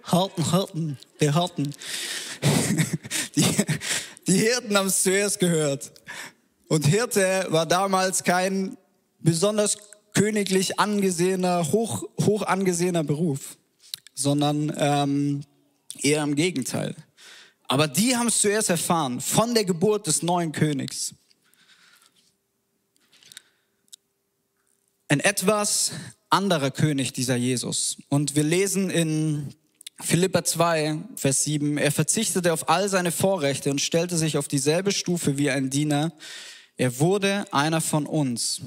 Harten, 0.04 0.52
Harten, 0.52 0.98
der 1.20 1.34
Harten. 1.34 1.74
Die, 3.36 3.46
die 4.28 4.38
Hirten 4.38 4.76
haben 4.76 4.88
es 4.88 5.04
zuerst 5.04 5.40
gehört. 5.40 5.92
Und 6.68 6.86
Hirte 6.86 7.46
war 7.50 7.66
damals 7.66 8.24
kein 8.24 8.78
besonders 9.20 9.78
königlich 10.14 10.80
angesehener, 10.80 11.72
hoch, 11.72 12.04
hoch 12.22 12.42
angesehener 12.42 13.04
Beruf, 13.04 13.58
sondern 14.16 14.74
ähm, 14.78 15.44
eher 16.02 16.24
im 16.24 16.36
Gegenteil. 16.36 16.96
Aber 17.68 17.88
die 17.88 18.16
haben 18.16 18.28
es 18.28 18.42
zuerst 18.42 18.70
erfahren 18.70 19.20
von 19.20 19.54
der 19.54 19.66
Geburt 19.66 20.08
des 20.08 20.24
neuen 20.24 20.52
Königs. 20.52 21.14
Ein 25.10 25.20
etwas 25.20 25.92
anderer 26.30 26.72
König, 26.72 27.14
dieser 27.14 27.36
Jesus. 27.36 27.98
Und 28.10 28.36
wir 28.36 28.44
lesen 28.44 28.90
in 28.90 29.54
Philippa 30.00 30.44
2, 30.44 31.00
Vers 31.16 31.44
7, 31.46 31.78
er 31.78 31.92
verzichtete 31.92 32.54
auf 32.54 32.70
all 32.70 32.88
seine 32.88 33.12
Vorrechte 33.12 33.72
und 33.72 33.82
stellte 33.82 34.18
sich 34.18 34.38
auf 34.38 34.48
dieselbe 34.48 34.92
Stufe 34.92 35.38
wie 35.38 35.50
ein 35.50 35.70
Diener. 35.70 36.14
Er 36.76 37.00
wurde 37.00 37.52
einer 37.52 37.82
von 37.82 38.06
uns, 38.06 38.62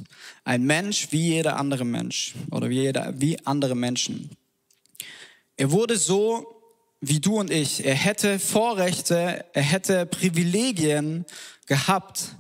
ein 0.45 0.65
Mensch 0.65 1.09
wie 1.13 1.29
jeder 1.29 1.57
andere 1.57 1.85
Mensch 1.85 2.35
oder 2.51 2.69
wie, 2.69 2.81
jeder, 2.81 3.15
wie 3.21 3.39
andere 3.47 3.77
Menschen. 3.77 4.31
Er 5.57 5.71
wurde 5.71 5.97
so 5.97 6.60
wie 7.01 7.21
du 7.21 7.39
und 7.39 7.51
ich. 7.51 7.85
Er 7.85 7.95
hätte 7.95 8.39
Vorrechte, 8.39 9.45
er 9.53 9.63
hätte 9.63 10.07
Privilegien 10.07 11.25
gehabt, 11.67 12.37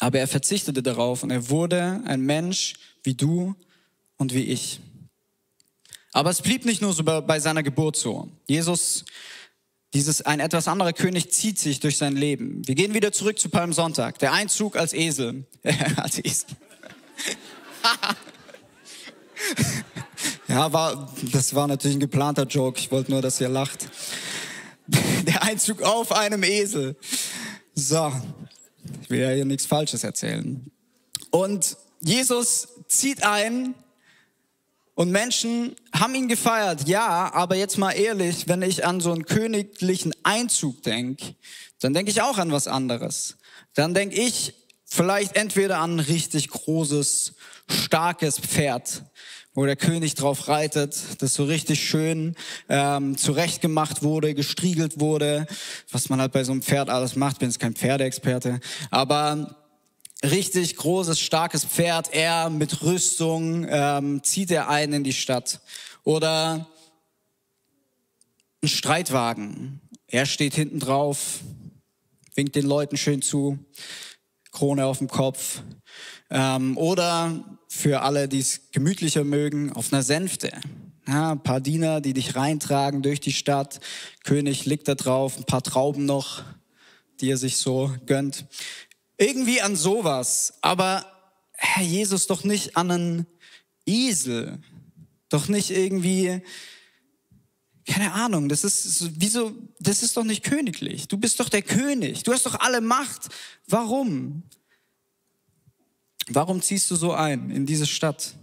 aber 0.00 0.20
er 0.20 0.28
verzichtete 0.28 0.82
darauf 0.82 1.22
und 1.22 1.30
er 1.30 1.50
wurde 1.50 2.02
ein 2.06 2.20
Mensch 2.20 2.74
wie 3.02 3.14
du 3.14 3.54
und 4.16 4.34
wie 4.34 4.44
ich. 4.44 4.80
Aber 6.12 6.30
es 6.30 6.40
blieb 6.40 6.64
nicht 6.64 6.80
nur 6.80 6.92
so 6.92 7.02
bei 7.02 7.40
seiner 7.40 7.62
Geburt 7.62 7.96
so. 7.96 8.28
Jesus, 8.46 9.04
dieses 9.94 10.22
ein 10.22 10.40
etwas 10.40 10.68
anderer 10.68 10.92
König, 10.92 11.32
zieht 11.32 11.58
sich 11.58 11.80
durch 11.80 11.98
sein 11.98 12.16
Leben. 12.16 12.66
Wir 12.66 12.74
gehen 12.74 12.94
wieder 12.94 13.12
zurück 13.12 13.38
zu 13.38 13.48
Palmsonntag. 13.48 14.18
Der 14.18 14.32
Einzug 14.32 14.76
als 14.76 14.92
Esel. 14.92 15.46
als 15.96 16.24
Esel. 16.24 16.56
ja, 20.48 20.72
war, 20.72 21.12
das 21.32 21.54
war 21.54 21.66
natürlich 21.66 21.96
ein 21.96 22.00
geplanter 22.00 22.44
Joke. 22.44 22.78
Ich 22.78 22.90
wollte 22.90 23.10
nur, 23.10 23.22
dass 23.22 23.40
ihr 23.40 23.48
lacht. 23.48 23.88
Der 25.26 25.42
Einzug 25.42 25.82
auf 25.82 26.12
einem 26.12 26.42
Esel. 26.42 26.96
So, 27.74 28.12
ich 29.02 29.10
will 29.10 29.20
ja 29.20 29.30
hier 29.30 29.44
nichts 29.44 29.66
Falsches 29.66 30.04
erzählen. 30.04 30.70
Und 31.30 31.76
Jesus 32.00 32.68
zieht 32.88 33.24
ein 33.24 33.74
und 34.94 35.10
Menschen 35.10 35.76
haben 35.92 36.14
ihn 36.14 36.26
gefeiert, 36.26 36.88
ja, 36.88 37.32
aber 37.32 37.54
jetzt 37.54 37.78
mal 37.78 37.92
ehrlich, 37.92 38.48
wenn 38.48 38.62
ich 38.62 38.84
an 38.84 39.00
so 39.00 39.12
einen 39.12 39.26
königlichen 39.26 40.12
Einzug 40.24 40.82
denke, 40.82 41.36
dann 41.80 41.94
denke 41.94 42.10
ich 42.10 42.22
auch 42.22 42.38
an 42.38 42.50
was 42.50 42.66
anderes. 42.66 43.36
Dann 43.74 43.94
denke 43.94 44.16
ich 44.16 44.54
vielleicht 44.84 45.36
entweder 45.36 45.78
an 45.78 45.96
ein 45.96 46.00
richtig 46.00 46.48
großes, 46.48 47.34
starkes 47.68 48.40
Pferd, 48.40 49.04
wo 49.58 49.66
der 49.66 49.74
König 49.74 50.14
drauf 50.14 50.46
reitet, 50.46 51.20
das 51.20 51.34
so 51.34 51.42
richtig 51.42 51.82
schön 51.82 52.36
ähm, 52.68 53.16
zurechtgemacht 53.16 54.04
wurde, 54.04 54.32
gestriegelt 54.34 55.00
wurde, 55.00 55.48
was 55.90 56.08
man 56.08 56.20
halt 56.20 56.30
bei 56.30 56.44
so 56.44 56.52
einem 56.52 56.62
Pferd 56.62 56.88
alles 56.88 57.16
macht. 57.16 57.40
Bin 57.40 57.48
jetzt 57.48 57.58
kein 57.58 57.74
Pferdeexperte, 57.74 58.60
aber 58.92 59.56
richtig 60.22 60.76
großes, 60.76 61.18
starkes 61.18 61.64
Pferd, 61.64 62.14
er 62.14 62.50
mit 62.50 62.82
Rüstung 62.84 63.66
ähm, 63.68 64.22
zieht 64.22 64.52
er 64.52 64.68
ein 64.68 64.92
in 64.92 65.02
die 65.02 65.12
Stadt. 65.12 65.60
Oder 66.04 66.68
ein 68.62 68.68
Streitwagen, 68.68 69.80
er 70.06 70.26
steht 70.26 70.54
hinten 70.54 70.78
drauf, 70.78 71.40
winkt 72.36 72.54
den 72.54 72.64
Leuten 72.64 72.96
schön 72.96 73.22
zu, 73.22 73.58
Krone 74.52 74.86
auf 74.86 74.98
dem 74.98 75.08
Kopf. 75.08 75.62
Ähm, 76.30 76.76
oder 76.76 77.58
für 77.68 78.02
alle, 78.02 78.28
die 78.28 78.40
es 78.40 78.70
gemütlicher 78.72 79.24
mögen, 79.24 79.72
auf 79.72 79.92
einer 79.92 80.02
Sänfte. 80.02 80.52
Ja, 81.06 81.32
ein 81.32 81.42
paar 81.42 81.60
Diener, 81.60 82.00
die 82.00 82.12
dich 82.12 82.36
reintragen 82.36 83.02
durch 83.02 83.20
die 83.20 83.32
Stadt. 83.32 83.80
König 84.24 84.66
liegt 84.66 84.88
da 84.88 84.94
drauf, 84.94 85.38
ein 85.38 85.44
paar 85.44 85.62
Trauben 85.62 86.04
noch, 86.04 86.42
die 87.20 87.30
er 87.30 87.38
sich 87.38 87.56
so 87.56 87.94
gönnt. 88.06 88.46
Irgendwie 89.16 89.62
an 89.62 89.74
sowas, 89.74 90.54
aber 90.60 91.06
Herr 91.52 91.82
Jesus 91.82 92.26
doch 92.26 92.44
nicht 92.44 92.76
an 92.76 92.90
einen 92.90 93.26
Esel, 93.86 94.60
doch 95.28 95.48
nicht 95.48 95.70
irgendwie, 95.70 96.42
keine 97.86 98.12
Ahnung, 98.12 98.48
das 98.48 98.62
ist 98.62 99.10
wieso, 99.18 99.52
das 99.80 100.02
ist 100.02 100.16
doch 100.16 100.24
nicht 100.24 100.44
königlich. 100.44 101.08
Du 101.08 101.16
bist 101.16 101.40
doch 101.40 101.48
der 101.48 101.62
König, 101.62 102.22
du 102.22 102.32
hast 102.32 102.46
doch 102.46 102.60
alle 102.60 102.80
Macht. 102.80 103.28
Warum? 103.66 104.44
Warum 106.30 106.60
ziehst 106.60 106.90
du 106.90 106.96
so 106.96 107.12
ein 107.12 107.50
in 107.50 107.66
diese 107.66 107.86
Stadt? 107.86 108.34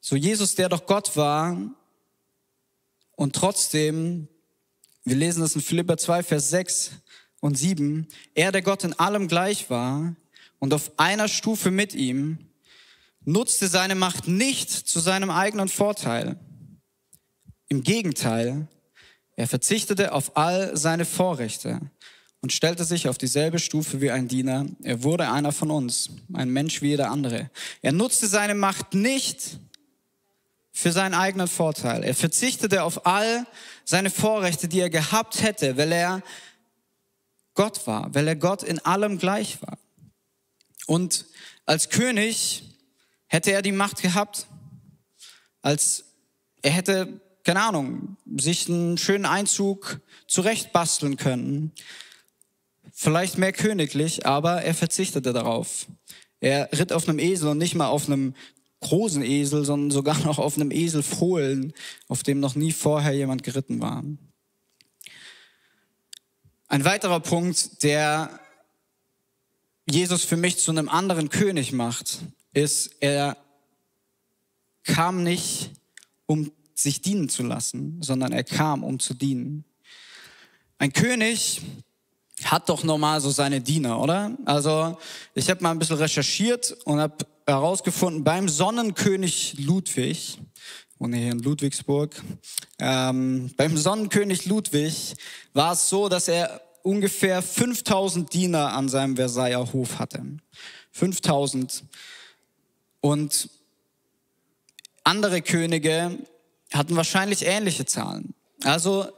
So 0.00 0.16
Jesus, 0.16 0.54
der 0.54 0.68
doch 0.68 0.86
Gott 0.86 1.16
war 1.16 1.56
und 3.12 3.34
trotzdem, 3.34 4.28
wir 5.04 5.16
lesen 5.16 5.40
das 5.40 5.54
in 5.54 5.60
Philipper 5.60 5.96
2, 5.96 6.22
Vers 6.22 6.50
6, 6.50 6.92
und 7.44 7.58
7, 7.58 8.08
er, 8.34 8.52
der 8.52 8.62
Gott 8.62 8.84
in 8.84 8.98
allem 8.98 9.28
gleich 9.28 9.68
war 9.68 10.16
und 10.60 10.72
auf 10.72 10.98
einer 10.98 11.28
Stufe 11.28 11.70
mit 11.70 11.94
ihm, 11.94 12.38
nutzte 13.24 13.68
seine 13.68 13.94
Macht 13.94 14.26
nicht 14.26 14.70
zu 14.70 14.98
seinem 14.98 15.28
eigenen 15.28 15.68
Vorteil. 15.68 16.40
Im 17.68 17.82
Gegenteil, 17.82 18.66
er 19.36 19.46
verzichtete 19.46 20.12
auf 20.12 20.38
all 20.38 20.74
seine 20.74 21.04
Vorrechte 21.04 21.82
und 22.44 22.52
stellte 22.52 22.84
sich 22.84 23.08
auf 23.08 23.16
dieselbe 23.16 23.58
Stufe 23.58 24.02
wie 24.02 24.10
ein 24.10 24.28
Diener. 24.28 24.66
Er 24.82 25.02
wurde 25.02 25.30
einer 25.30 25.50
von 25.50 25.70
uns, 25.70 26.10
ein 26.34 26.50
Mensch 26.50 26.82
wie 26.82 26.88
jeder 26.88 27.10
andere. 27.10 27.50
Er 27.80 27.92
nutzte 27.92 28.26
seine 28.26 28.54
Macht 28.54 28.92
nicht 28.92 29.58
für 30.70 30.92
seinen 30.92 31.14
eigenen 31.14 31.48
Vorteil. 31.48 32.04
Er 32.04 32.14
verzichtete 32.14 32.82
auf 32.82 33.06
all 33.06 33.46
seine 33.86 34.10
Vorrechte, 34.10 34.68
die 34.68 34.80
er 34.80 34.90
gehabt 34.90 35.42
hätte, 35.42 35.78
weil 35.78 35.90
er 35.90 36.22
Gott 37.54 37.86
war, 37.86 38.14
weil 38.14 38.28
er 38.28 38.36
Gott 38.36 38.62
in 38.62 38.78
allem 38.80 39.16
gleich 39.16 39.62
war. 39.62 39.78
Und 40.84 41.24
als 41.64 41.88
König 41.88 42.62
hätte 43.26 43.52
er 43.52 43.62
die 43.62 43.72
Macht 43.72 44.02
gehabt, 44.02 44.48
als 45.62 46.04
er 46.60 46.72
hätte, 46.72 47.22
keine 47.42 47.62
Ahnung, 47.62 48.18
sich 48.36 48.68
einen 48.68 48.98
schönen 48.98 49.24
Einzug 49.24 50.02
zurechtbasteln 50.26 51.16
können. 51.16 51.72
Vielleicht 52.96 53.38
mehr 53.38 53.52
königlich, 53.52 54.24
aber 54.24 54.62
er 54.62 54.72
verzichtete 54.72 55.32
darauf. 55.32 55.86
Er 56.38 56.70
ritt 56.72 56.92
auf 56.92 57.08
einem 57.08 57.18
Esel 57.18 57.48
und 57.48 57.58
nicht 57.58 57.74
mal 57.74 57.88
auf 57.88 58.06
einem 58.06 58.34
großen 58.80 59.22
Esel, 59.24 59.64
sondern 59.64 59.90
sogar 59.90 60.16
noch 60.24 60.38
auf 60.38 60.56
einem 60.56 60.70
Esel 60.70 61.02
Fohlen, 61.02 61.72
auf 62.06 62.22
dem 62.22 62.38
noch 62.38 62.54
nie 62.54 62.70
vorher 62.72 63.12
jemand 63.12 63.42
geritten 63.42 63.80
war. 63.80 64.04
Ein 66.68 66.84
weiterer 66.84 67.18
Punkt, 67.18 67.82
der 67.82 68.40
Jesus 69.90 70.24
für 70.24 70.36
mich 70.36 70.58
zu 70.58 70.70
einem 70.70 70.88
anderen 70.88 71.30
König 71.30 71.72
macht, 71.72 72.20
ist, 72.52 72.94
er 73.00 73.36
kam 74.84 75.24
nicht, 75.24 75.72
um 76.26 76.52
sich 76.74 77.02
dienen 77.02 77.28
zu 77.28 77.42
lassen, 77.42 78.00
sondern 78.02 78.32
er 78.32 78.44
kam, 78.44 78.84
um 78.84 79.00
zu 79.00 79.14
dienen. 79.14 79.64
Ein 80.78 80.92
König 80.92 81.60
hat 82.44 82.68
doch 82.68 82.84
normal 82.84 83.20
so 83.20 83.30
seine 83.30 83.60
Diener, 83.60 84.00
oder? 84.00 84.36
Also 84.44 84.98
ich 85.34 85.48
habe 85.50 85.62
mal 85.62 85.70
ein 85.70 85.78
bisschen 85.78 85.96
recherchiert 85.96 86.76
und 86.84 87.00
habe 87.00 87.16
herausgefunden, 87.46 88.24
beim 88.24 88.48
Sonnenkönig 88.48 89.56
Ludwig, 89.58 90.38
wohne 90.98 91.16
hier 91.16 91.32
in 91.32 91.40
Ludwigsburg. 91.40 92.22
Ähm, 92.78 93.50
beim 93.56 93.76
Sonnenkönig 93.76 94.46
Ludwig 94.46 95.14
war 95.52 95.72
es 95.72 95.88
so, 95.88 96.08
dass 96.08 96.28
er 96.28 96.60
ungefähr 96.82 97.42
5000 97.42 98.32
Diener 98.32 98.72
an 98.72 98.88
seinem 98.88 99.16
Versailler 99.16 99.72
Hof 99.72 99.98
hatte. 99.98 100.22
5000. 100.92 101.84
Und 103.00 103.50
andere 105.02 105.42
Könige 105.42 106.18
hatten 106.72 106.96
wahrscheinlich 106.96 107.44
ähnliche 107.44 107.84
Zahlen. 107.84 108.34
Also 108.62 109.08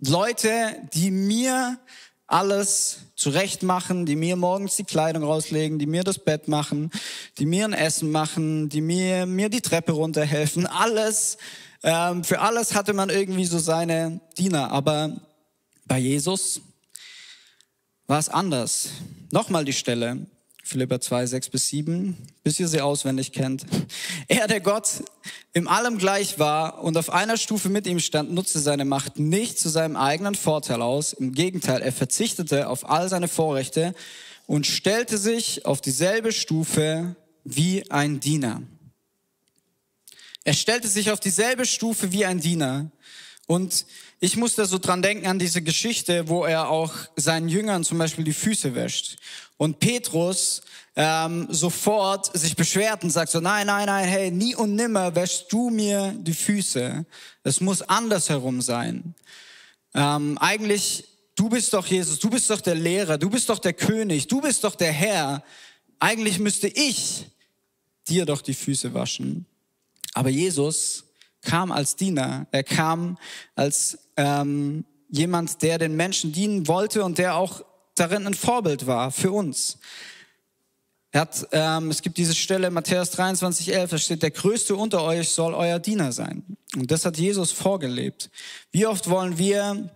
Leute, 0.00 0.76
die 0.94 1.10
mir 1.10 1.78
alles 2.30 2.98
zurecht 3.16 3.62
machen, 3.62 4.06
die 4.06 4.16
mir 4.16 4.36
morgens 4.36 4.76
die 4.76 4.84
Kleidung 4.84 5.24
rauslegen, 5.24 5.78
die 5.78 5.86
mir 5.86 6.04
das 6.04 6.18
Bett 6.18 6.48
machen, 6.48 6.90
die 7.38 7.46
mir 7.46 7.64
ein 7.64 7.72
Essen 7.72 8.10
machen, 8.10 8.68
die 8.68 8.80
mir, 8.80 9.26
mir 9.26 9.48
die 9.48 9.60
Treppe 9.60 9.92
runterhelfen. 9.92 10.66
Alles, 10.66 11.36
ähm, 11.82 12.24
für 12.24 12.40
alles 12.40 12.74
hatte 12.74 12.92
man 12.92 13.10
irgendwie 13.10 13.44
so 13.44 13.58
seine 13.58 14.20
Diener. 14.38 14.70
Aber 14.70 15.20
bei 15.86 15.98
Jesus 15.98 16.60
war 18.06 18.18
es 18.18 18.28
anders. 18.28 18.88
Nochmal 19.30 19.64
die 19.64 19.72
Stelle. 19.72 20.26
Philippa 20.62 21.00
2, 21.00 21.26
6 21.26 21.48
bis 21.50 21.68
7, 21.68 22.16
bis 22.44 22.60
ihr 22.60 22.68
sie 22.68 22.80
auswendig 22.80 23.32
kennt. 23.32 23.66
Er, 24.28 24.46
der 24.46 24.60
Gott 24.60 25.02
im 25.52 25.66
allem 25.66 25.98
gleich 25.98 26.38
war 26.38 26.84
und 26.84 26.96
auf 26.96 27.10
einer 27.10 27.36
Stufe 27.36 27.68
mit 27.68 27.86
ihm 27.86 27.98
stand, 27.98 28.32
nutzte 28.32 28.60
seine 28.60 28.84
Macht 28.84 29.18
nicht 29.18 29.58
zu 29.58 29.68
seinem 29.68 29.96
eigenen 29.96 30.36
Vorteil 30.36 30.82
aus. 30.82 31.12
Im 31.12 31.32
Gegenteil, 31.32 31.82
er 31.82 31.92
verzichtete 31.92 32.68
auf 32.68 32.88
all 32.88 33.08
seine 33.08 33.26
Vorrechte 33.26 33.94
und 34.46 34.66
stellte 34.66 35.18
sich 35.18 35.66
auf 35.66 35.80
dieselbe 35.80 36.30
Stufe 36.30 37.16
wie 37.44 37.90
ein 37.90 38.20
Diener. 38.20 38.62
Er 40.44 40.54
stellte 40.54 40.88
sich 40.88 41.10
auf 41.10 41.20
dieselbe 41.20 41.66
Stufe 41.66 42.12
wie 42.12 42.24
ein 42.24 42.40
Diener. 42.40 42.90
Und 43.46 43.84
ich 44.22 44.36
musste 44.36 44.66
so 44.66 44.78
dran 44.78 45.00
denken 45.00 45.26
an 45.26 45.38
diese 45.38 45.62
Geschichte, 45.62 46.28
wo 46.28 46.44
er 46.44 46.68
auch 46.68 46.92
seinen 47.16 47.48
Jüngern 47.48 47.84
zum 47.84 47.96
Beispiel 47.96 48.22
die 48.22 48.34
Füße 48.34 48.74
wäscht. 48.74 49.16
Und 49.56 49.80
Petrus 49.80 50.60
ähm, 50.94 51.46
sofort 51.48 52.36
sich 52.38 52.54
beschwert 52.54 53.02
und 53.02 53.10
sagt 53.10 53.30
so, 53.30 53.40
nein, 53.40 53.66
nein, 53.66 53.86
nein, 53.86 54.06
hey, 54.06 54.30
nie 54.30 54.54
und 54.54 54.74
nimmer 54.74 55.14
wäschst 55.14 55.50
du 55.50 55.70
mir 55.70 56.14
die 56.18 56.34
Füße. 56.34 57.06
Es 57.44 57.60
muss 57.62 57.80
andersherum 57.80 58.60
sein. 58.60 59.14
Ähm, 59.94 60.36
eigentlich, 60.36 61.04
du 61.34 61.48
bist 61.48 61.72
doch 61.72 61.86
Jesus, 61.86 62.18
du 62.18 62.28
bist 62.28 62.50
doch 62.50 62.60
der 62.60 62.74
Lehrer, 62.74 63.16
du 63.16 63.30
bist 63.30 63.48
doch 63.48 63.58
der 63.58 63.72
König, 63.72 64.28
du 64.28 64.42
bist 64.42 64.64
doch 64.64 64.74
der 64.74 64.92
Herr. 64.92 65.42
Eigentlich 65.98 66.38
müsste 66.38 66.68
ich 66.68 67.24
dir 68.06 68.26
doch 68.26 68.42
die 68.42 68.54
Füße 68.54 68.92
waschen. 68.92 69.46
Aber 70.12 70.28
Jesus 70.28 71.04
kam 71.42 71.72
als 71.72 71.96
Diener, 71.96 72.46
er 72.50 72.62
kam 72.62 73.18
als 73.54 73.98
ähm, 74.16 74.84
jemand, 75.08 75.62
der 75.62 75.78
den 75.78 75.96
Menschen 75.96 76.32
dienen 76.32 76.68
wollte 76.68 77.04
und 77.04 77.18
der 77.18 77.34
auch 77.36 77.64
darin 77.94 78.26
ein 78.26 78.34
Vorbild 78.34 78.86
war 78.86 79.10
für 79.10 79.32
uns. 79.32 79.78
Er 81.12 81.22
hat, 81.22 81.48
ähm, 81.50 81.90
es 81.90 82.02
gibt 82.02 82.18
diese 82.18 82.34
Stelle, 82.34 82.70
Matthäus 82.70 83.10
23, 83.10 83.74
11, 83.74 83.90
da 83.90 83.98
steht, 83.98 84.22
der 84.22 84.30
Größte 84.30 84.76
unter 84.76 85.02
euch 85.02 85.30
soll 85.30 85.54
euer 85.54 85.80
Diener 85.80 86.12
sein. 86.12 86.44
Und 86.76 86.90
das 86.90 87.04
hat 87.04 87.18
Jesus 87.18 87.50
vorgelebt. 87.50 88.30
Wie 88.70 88.86
oft 88.86 89.10
wollen 89.10 89.36
wir, 89.36 89.90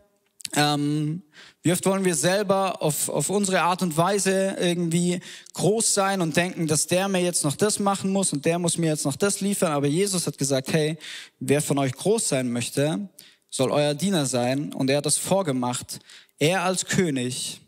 ähm, 0.57 1.23
wie 1.63 1.73
oft 1.73 1.85
wollen 1.87 2.05
wir 2.05 2.15
selber 2.15 2.83
auf, 2.83 3.09
auf 3.09 3.31
unsere 3.31 3.63
Art 3.63 3.83
und 3.83 3.97
Weise 3.97 4.57
irgendwie 4.59 5.21
groß 5.55 5.95
sein 5.95 6.21
und 6.21 6.37
denken, 6.37 6.67
dass 6.67 6.87
der 6.87 7.09
mir 7.09 7.21
jetzt 7.21 7.43
noch 7.43 7.57
das 7.57 7.79
machen 7.79 8.11
muss 8.11 8.33
und 8.33 8.45
der 8.45 8.59
muss 8.59 8.79
mir 8.79 8.89
jetzt 8.89 9.05
noch 9.05 9.17
das 9.17 9.41
liefern. 9.41 9.73
Aber 9.73 9.87
Jesus 9.87 10.27
hat 10.27 10.39
gesagt, 10.39 10.73
hey, 10.73 10.99
wer 11.41 11.63
von 11.63 11.79
euch 11.79 11.93
groß 11.93 12.29
sein 12.29 12.53
möchte, 12.53 13.09
soll 13.51 13.71
euer 13.71 13.95
Diener 13.95 14.27
sein. 14.27 14.73
Und 14.73 14.91
er 14.91 14.99
hat 14.99 15.07
das 15.07 15.17
vorgemacht. 15.17 16.01
Er 16.39 16.65
als 16.65 16.87
König 16.87 17.61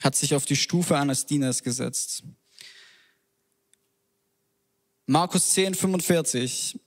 hat 0.00 0.16
sich 0.16 0.34
auf 0.34 0.44
die 0.44 0.56
Stufe 0.56 0.96
eines 0.96 1.26
Dieners 1.26 1.62
gesetzt. 1.62 2.24
Markus 5.06 5.50
10, 5.52 5.74
45. 5.74 6.80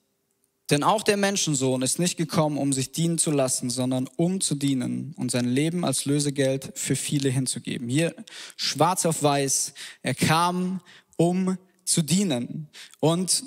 Denn 0.69 0.83
auch 0.83 1.03
der 1.03 1.17
Menschensohn 1.17 1.81
ist 1.81 1.97
nicht 1.97 2.17
gekommen, 2.17 2.57
um 2.57 2.73
sich 2.73 2.91
dienen 2.91 3.17
zu 3.17 3.31
lassen, 3.31 3.69
sondern 3.69 4.09
um 4.17 4.41
zu 4.41 4.55
dienen 4.55 5.13
und 5.17 5.31
sein 5.31 5.45
Leben 5.45 5.85
als 5.85 6.05
Lösegeld 6.05 6.71
für 6.75 6.95
viele 6.95 7.29
hinzugeben. 7.29 7.87
Hier 7.87 8.13
schwarz 8.57 9.05
auf 9.05 9.23
weiß. 9.23 9.73
Er 10.03 10.13
kam, 10.13 10.81
um 11.15 11.57
zu 11.85 12.01
dienen. 12.01 12.67
Und 12.99 13.43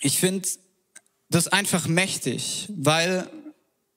ich 0.00 0.18
finde 0.18 0.48
das 1.28 1.48
einfach 1.48 1.86
mächtig, 1.86 2.68
weil 2.74 3.28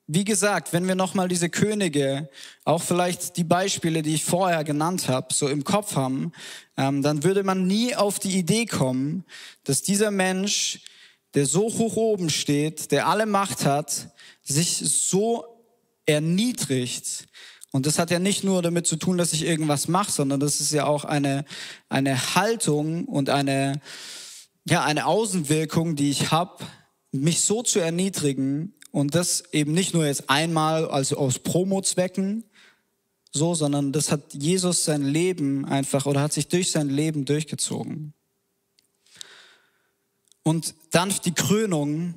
wie 0.06 0.24
gesagt, 0.24 0.74
wenn 0.74 0.86
wir 0.88 0.94
nochmal 0.94 1.28
diese 1.28 1.48
Könige, 1.48 2.28
auch 2.64 2.82
vielleicht 2.82 3.38
die 3.38 3.44
Beispiele, 3.44 4.02
die 4.02 4.14
ich 4.14 4.24
vorher 4.24 4.62
genannt 4.62 5.08
habe, 5.08 5.32
so 5.32 5.48
im 5.48 5.64
Kopf 5.64 5.96
haben, 5.96 6.32
ähm, 6.76 7.02
dann 7.02 7.22
würde 7.22 7.44
man 7.44 7.66
nie 7.66 7.94
auf 7.94 8.18
die 8.18 8.36
Idee 8.36 8.66
kommen, 8.66 9.24
dass 9.64 9.80
dieser 9.80 10.10
Mensch, 10.10 10.80
der 11.34 11.46
so 11.46 11.62
hoch 11.62 11.96
oben 11.96 12.30
steht, 12.30 12.90
der 12.92 13.08
alle 13.08 13.26
Macht 13.26 13.64
hat, 13.64 14.10
sich 14.42 14.76
so 14.76 15.44
erniedrigt. 16.06 17.26
Und 17.70 17.86
das 17.86 17.98
hat 17.98 18.10
ja 18.10 18.18
nicht 18.18 18.44
nur 18.44 18.60
damit 18.60 18.86
zu 18.86 18.96
tun, 18.96 19.16
dass 19.16 19.32
ich 19.32 19.44
irgendwas 19.44 19.88
mache, 19.88 20.12
sondern 20.12 20.40
das 20.40 20.60
ist 20.60 20.72
ja 20.72 20.84
auch 20.84 21.04
eine, 21.04 21.44
eine 21.88 22.34
Haltung 22.34 23.06
und 23.06 23.30
eine, 23.30 23.80
ja, 24.64 24.84
eine 24.84 25.06
Außenwirkung, 25.06 25.96
die 25.96 26.10
ich 26.10 26.30
habe, 26.30 26.64
mich 27.12 27.40
so 27.40 27.62
zu 27.62 27.78
erniedrigen, 27.78 28.74
und 28.92 29.14
das 29.14 29.42
eben 29.52 29.72
nicht 29.72 29.94
nur 29.94 30.06
jetzt 30.06 30.28
einmal 30.28 30.86
also 30.86 31.16
aus 31.16 31.38
Promo-Zwecken, 31.38 32.44
so, 33.32 33.54
sondern 33.54 33.92
das 33.92 34.12
hat 34.12 34.34
Jesus 34.34 34.84
sein 34.84 35.02
Leben 35.02 35.64
einfach 35.64 36.04
oder 36.04 36.20
hat 36.20 36.34
sich 36.34 36.48
durch 36.48 36.70
sein 36.70 36.90
Leben 36.90 37.24
durchgezogen. 37.24 38.12
Und 40.42 40.74
dann 40.92 41.12
die 41.24 41.34
Krönung, 41.34 42.14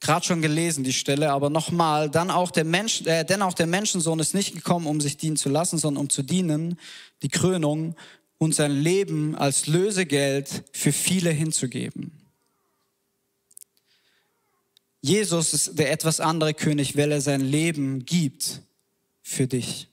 gerade 0.00 0.26
schon 0.26 0.42
gelesen 0.42 0.84
die 0.84 0.92
Stelle, 0.92 1.32
aber 1.32 1.48
nochmal, 1.48 2.10
dann 2.10 2.30
auch 2.30 2.50
der 2.50 2.64
Mensch, 2.64 3.02
äh, 3.06 3.24
denn 3.24 3.40
auch 3.40 3.54
der 3.54 3.66
Menschensohn 3.66 4.18
ist 4.18 4.34
nicht 4.34 4.54
gekommen, 4.54 4.86
um 4.86 5.00
sich 5.00 5.16
dienen 5.16 5.36
zu 5.36 5.48
lassen, 5.48 5.78
sondern 5.78 6.02
um 6.02 6.10
zu 6.10 6.22
dienen, 6.22 6.78
die 7.22 7.30
Krönung 7.30 7.96
und 8.36 8.54
sein 8.54 8.72
Leben 8.72 9.34
als 9.34 9.66
Lösegeld 9.66 10.64
für 10.72 10.92
viele 10.92 11.30
hinzugeben. 11.30 12.12
Jesus 15.00 15.52
ist 15.52 15.78
der 15.78 15.92
etwas 15.92 16.20
andere 16.20 16.54
König, 16.54 16.96
weil 16.96 17.12
er 17.12 17.20
sein 17.20 17.40
Leben 17.40 18.04
gibt 18.04 18.60
für 19.22 19.46
dich. 19.46 19.88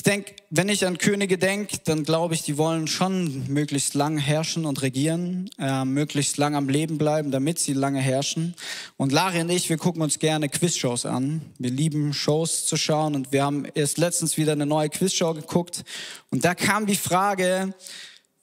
Ich 0.00 0.04
denke, 0.04 0.32
wenn 0.48 0.70
ich 0.70 0.86
an 0.86 0.96
Könige 0.96 1.36
denke, 1.36 1.76
dann 1.84 2.04
glaube 2.04 2.32
ich, 2.32 2.40
die 2.40 2.56
wollen 2.56 2.86
schon 2.86 3.52
möglichst 3.52 3.92
lang 3.92 4.16
herrschen 4.16 4.64
und 4.64 4.80
regieren, 4.80 5.50
äh, 5.58 5.84
möglichst 5.84 6.38
lang 6.38 6.54
am 6.54 6.70
Leben 6.70 6.96
bleiben, 6.96 7.30
damit 7.30 7.58
sie 7.58 7.74
lange 7.74 8.00
herrschen. 8.00 8.54
Und 8.96 9.12
Lari 9.12 9.42
und 9.42 9.50
ich, 9.50 9.68
wir 9.68 9.76
gucken 9.76 10.00
uns 10.00 10.18
gerne 10.18 10.48
Quizshows 10.48 11.04
an. 11.04 11.42
Wir 11.58 11.70
lieben 11.70 12.14
Shows 12.14 12.64
zu 12.64 12.78
schauen 12.78 13.14
und 13.14 13.30
wir 13.30 13.44
haben 13.44 13.66
erst 13.74 13.98
letztens 13.98 14.38
wieder 14.38 14.52
eine 14.52 14.64
neue 14.64 14.88
Quizshow 14.88 15.34
geguckt. 15.34 15.84
Und 16.30 16.46
da 16.46 16.54
kam 16.54 16.86
die 16.86 16.96
Frage, 16.96 17.74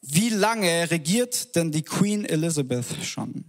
wie 0.02 0.30
lange 0.30 0.91
regiert 0.91 1.56
denn 1.56 1.72
die 1.72 1.82
Queen 1.82 2.24
Elizabeth 2.24 2.86
schon? 3.02 3.43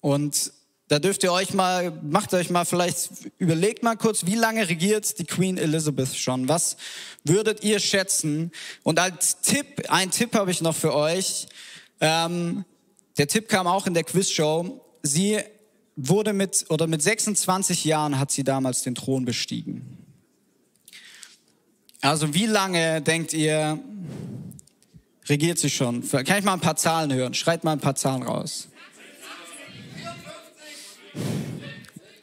Und 0.00 0.50
da 0.90 0.98
dürft 0.98 1.22
ihr 1.22 1.32
euch 1.32 1.54
mal, 1.54 1.92
macht 2.02 2.34
euch 2.34 2.50
mal 2.50 2.64
vielleicht, 2.64 3.10
überlegt 3.38 3.84
mal 3.84 3.94
kurz, 3.94 4.26
wie 4.26 4.34
lange 4.34 4.68
regiert 4.68 5.20
die 5.20 5.24
Queen 5.24 5.56
Elizabeth 5.56 6.16
schon? 6.16 6.48
Was 6.48 6.76
würdet 7.22 7.62
ihr 7.62 7.78
schätzen? 7.78 8.50
Und 8.82 8.98
als 8.98 9.40
Tipp, 9.40 9.88
ein 9.88 10.10
Tipp 10.10 10.34
habe 10.34 10.50
ich 10.50 10.62
noch 10.62 10.74
für 10.74 10.92
euch. 10.92 11.46
Ähm, 12.00 12.64
der 13.18 13.28
Tipp 13.28 13.48
kam 13.48 13.68
auch 13.68 13.86
in 13.86 13.94
der 13.94 14.02
Quizshow. 14.02 14.84
Sie 15.04 15.38
wurde 15.94 16.32
mit, 16.32 16.66
oder 16.70 16.88
mit 16.88 17.02
26 17.02 17.84
Jahren 17.84 18.18
hat 18.18 18.32
sie 18.32 18.42
damals 18.42 18.82
den 18.82 18.96
Thron 18.96 19.24
bestiegen. 19.24 19.96
Also 22.00 22.34
wie 22.34 22.46
lange 22.46 23.00
denkt 23.00 23.32
ihr, 23.32 23.78
regiert 25.28 25.60
sie 25.60 25.70
schon? 25.70 26.02
Kann 26.10 26.38
ich 26.40 26.44
mal 26.44 26.54
ein 26.54 26.60
paar 26.60 26.74
Zahlen 26.74 27.12
hören? 27.12 27.32
Schreit 27.34 27.62
mal 27.62 27.74
ein 27.74 27.80
paar 27.80 27.94
Zahlen 27.94 28.24
raus. 28.24 28.66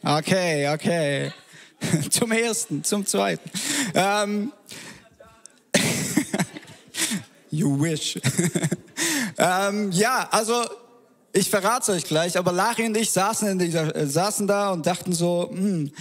Okay, 0.03 0.69
okay. 0.69 1.31
Zum 2.09 2.31
ersten, 2.31 2.83
zum 2.83 3.05
zweiten. 3.05 3.49
Ähm, 3.93 4.51
you 7.51 7.81
wish. 7.81 8.19
ähm, 9.37 9.91
ja, 9.91 10.27
also 10.31 10.65
ich 11.33 11.49
verrate 11.49 11.91
euch 11.91 12.05
gleich, 12.05 12.37
aber 12.37 12.51
Lari 12.51 12.85
und 12.85 12.97
ich 12.97 13.11
saßen, 13.11 13.59
dieser, 13.59 13.95
äh, 13.95 14.07
saßen 14.07 14.47
da 14.47 14.71
und 14.71 14.85
dachten 14.85 15.13
so, 15.13 15.49
hm, 15.51 15.91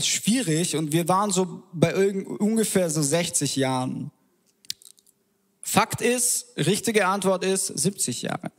schwierig 0.00 0.76
und 0.76 0.92
wir 0.92 1.08
waren 1.08 1.30
so 1.30 1.62
bei 1.72 1.94
ungefähr 1.94 2.88
so 2.88 3.02
60 3.02 3.56
Jahren. 3.56 4.10
Fakt 5.60 6.00
ist, 6.00 6.46
richtige 6.56 7.06
Antwort 7.06 7.44
ist 7.44 7.66
70 7.66 8.22
Jahre. 8.22 8.50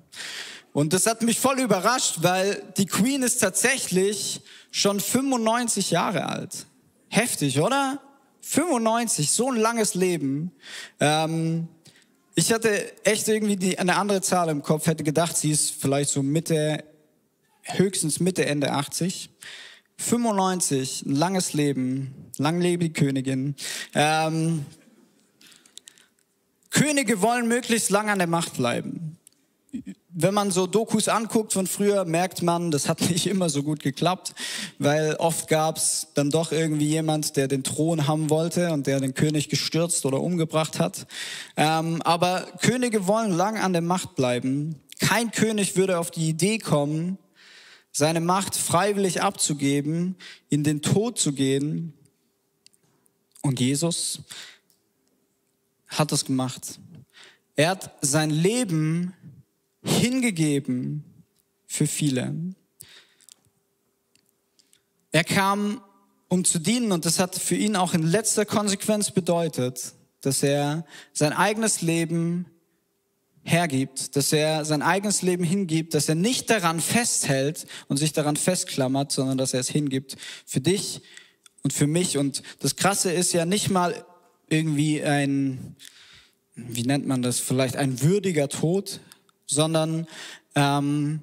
Und 0.74 0.94
das 0.94 1.06
hat 1.08 1.22
mich 1.24 1.40
voll 1.40 1.60
überrascht, 1.60 2.18
weil 2.22 2.62
die 2.78 2.86
Queen 2.86 3.24
ist 3.24 3.40
tatsächlich 3.40 4.42
schon 4.72 5.00
95 5.00 5.92
Jahre 5.92 6.28
alt. 6.28 6.66
Heftig, 7.10 7.60
oder? 7.60 8.00
95, 8.42 9.32
so 9.32 9.52
ein 9.52 9.58
langes 9.58 9.96
Leben. 9.96 10.52
Ähm, 11.00 11.68
ich 12.36 12.54
hatte 12.54 12.92
echt 13.04 13.28
irgendwie 13.28 13.58
die, 13.58 13.80
eine 13.80 13.98
andere 13.98 14.22
Zahl 14.22 14.50
im 14.50 14.62
Kopf, 14.62 14.88
hätte 14.88 15.04
gedacht, 15.04 15.36
sie 15.36 15.52
ist 15.52 15.72
vielleicht 15.72 16.10
so 16.10 16.24
Mitte, 16.24 16.84
höchstens 17.64 18.20
Mitte, 18.20 18.46
Ende 18.46 18.72
80. 18.72 19.30
95, 19.98 21.06
ein 21.06 21.16
langes 21.16 21.54
Leben, 21.54 22.32
lang 22.38 22.62
lebe 22.62 22.86
die 22.86 22.94
Königin. 22.94 23.56
Ähm, 23.94 24.66
Könige 26.70 27.22
wollen 27.22 27.48
möglichst 27.48 27.90
lang 27.90 28.10
an 28.10 28.20
der 28.20 28.28
Macht 28.28 28.54
bleiben 28.54 28.99
wenn 30.22 30.34
man 30.34 30.52
so 30.52 30.68
Dokus 30.68 31.08
anguckt 31.08 31.54
von 31.54 31.66
früher, 31.66 32.04
merkt 32.04 32.42
man, 32.42 32.72
das 32.72 32.90
hat 32.90 33.00
nicht 33.10 33.26
immer 33.26 33.50
so 33.50 33.64
gut 33.64 33.82
geklappt, 33.82 34.34
weil 34.78 35.16
oft 35.16 35.48
gab's 35.48 36.08
dann 36.14 36.30
doch 36.30 36.52
irgendwie 36.52 36.88
jemand, 36.88 37.38
der 37.38 37.48
den 37.48 37.64
Thron 37.64 38.06
haben 38.06 38.30
wollte 38.30 38.74
und 38.74 38.86
der 38.86 39.00
den 39.00 39.14
König 39.14 39.48
gestürzt 39.48 40.06
oder 40.06 40.20
umgebracht 40.20 40.78
hat. 40.78 41.08
Ähm, 41.56 42.02
aber 42.02 42.48
Könige 42.62 43.08
wollen 43.08 43.32
lang 43.32 43.58
an 43.58 43.72
der 43.72 43.82
Macht 43.82 44.16
bleiben. 44.16 44.82
Kein 45.00 45.32
König 45.32 45.78
würde 45.78 45.98
auf 45.98 46.12
die 46.12 46.28
Idee 46.28 46.58
kommen, 46.58 47.18
seine 47.94 48.20
Macht 48.20 48.58
freiwillig 48.58 49.22
abzugeben, 49.22 50.18
in 50.50 50.66
den 50.66 50.82
Tod 50.82 51.18
zu 51.18 51.32
gehen. 51.32 51.94
Und 53.42 53.62
Jesus 53.62 54.20
hat 55.88 56.12
das 56.12 56.26
gemacht. 56.26 56.78
Er 57.56 57.70
hat 57.70 57.92
sein 58.02 58.30
Leben 58.30 59.14
hingegeben 59.84 61.04
für 61.68 61.88
viele. 61.88 62.36
Er 65.12 65.24
kam, 65.24 65.82
um 66.28 66.46
zu 66.46 66.60
dienen 66.60 66.92
und 66.92 67.06
das 67.06 67.20
hat 67.20 67.36
für 67.36 67.56
ihn 67.56 67.76
auch 67.76 67.94
in 67.94 68.04
letzter 68.04 68.46
Konsequenz 68.46 69.12
bedeutet, 69.12 69.94
dass 70.22 70.44
er 70.44 70.86
sein 71.14 71.34
eigenes 71.34 71.82
Leben 71.82 72.46
hergibt, 73.44 74.16
dass 74.16 74.32
er 74.32 74.66
sein 74.66 74.82
eigenes 74.82 75.22
Leben 75.22 75.44
hingibt, 75.44 75.94
dass 75.94 76.10
er 76.10 76.16
nicht 76.16 76.50
daran 76.50 76.80
festhält 76.80 77.66
und 77.88 77.98
sich 77.98 78.14
daran 78.14 78.36
festklammert, 78.36 79.12
sondern 79.12 79.38
dass 79.38 79.54
er 79.54 79.62
es 79.62 79.70
hingibt 79.70 80.18
für 80.46 80.62
dich 80.62 81.02
und 81.64 81.74
für 81.74 81.88
mich. 81.88 82.18
Und 82.18 82.44
das 82.60 82.76
Krasse 82.76 83.12
ist 83.12 83.34
ja 83.34 83.46
nicht 83.46 83.70
mal 83.70 84.06
irgendwie 84.50 85.04
ein, 85.04 85.76
wie 86.56 86.84
nennt 86.84 87.08
man 87.08 87.22
das, 87.22 87.40
vielleicht 87.40 87.76
ein 87.76 88.02
würdiger 88.02 88.50
Tod, 88.50 89.00
sondern 89.50 90.08
ähm, 90.56 91.22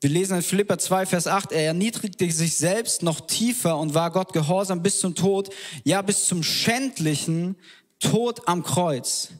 wir 0.00 0.10
lesen 0.10 0.36
in 0.36 0.42
Philippa 0.42 0.78
2, 0.78 1.06
Vers 1.06 1.26
8, 1.26 1.52
er 1.52 1.66
erniedrigte 1.66 2.30
sich 2.30 2.56
selbst 2.56 3.02
noch 3.02 3.20
tiefer 3.20 3.78
und 3.78 3.94
war 3.94 4.10
Gott 4.10 4.32
gehorsam 4.32 4.82
bis 4.82 5.00
zum 5.00 5.14
Tod, 5.14 5.48
ja 5.84 6.02
bis 6.02 6.26
zum 6.26 6.42
schändlichen 6.42 7.56
Tod 8.00 8.46
am 8.48 8.62
Kreuz. 8.62 9.30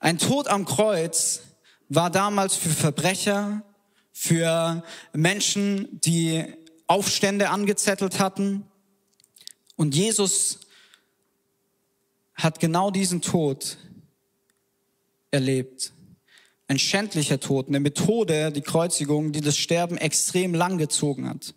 Ein 0.00 0.18
Tod 0.18 0.48
am 0.48 0.64
Kreuz 0.64 1.42
war 1.88 2.10
damals 2.10 2.56
für 2.56 2.70
Verbrecher, 2.70 3.62
für 4.12 4.82
Menschen, 5.12 6.00
die 6.00 6.44
Aufstände 6.86 7.50
angezettelt 7.50 8.18
hatten. 8.18 8.66
Und 9.76 9.94
Jesus 9.94 10.60
hat 12.34 12.60
genau 12.60 12.90
diesen 12.90 13.20
Tod 13.20 13.76
erlebt 15.30 15.93
ein 16.68 16.78
schändlicher 16.78 17.40
Tod, 17.40 17.68
eine 17.68 17.80
Methode, 17.80 18.50
die 18.50 18.62
Kreuzigung, 18.62 19.32
die 19.32 19.40
das 19.40 19.56
Sterben 19.56 19.98
extrem 19.98 20.54
lang 20.54 20.78
gezogen 20.78 21.28
hat. 21.28 21.54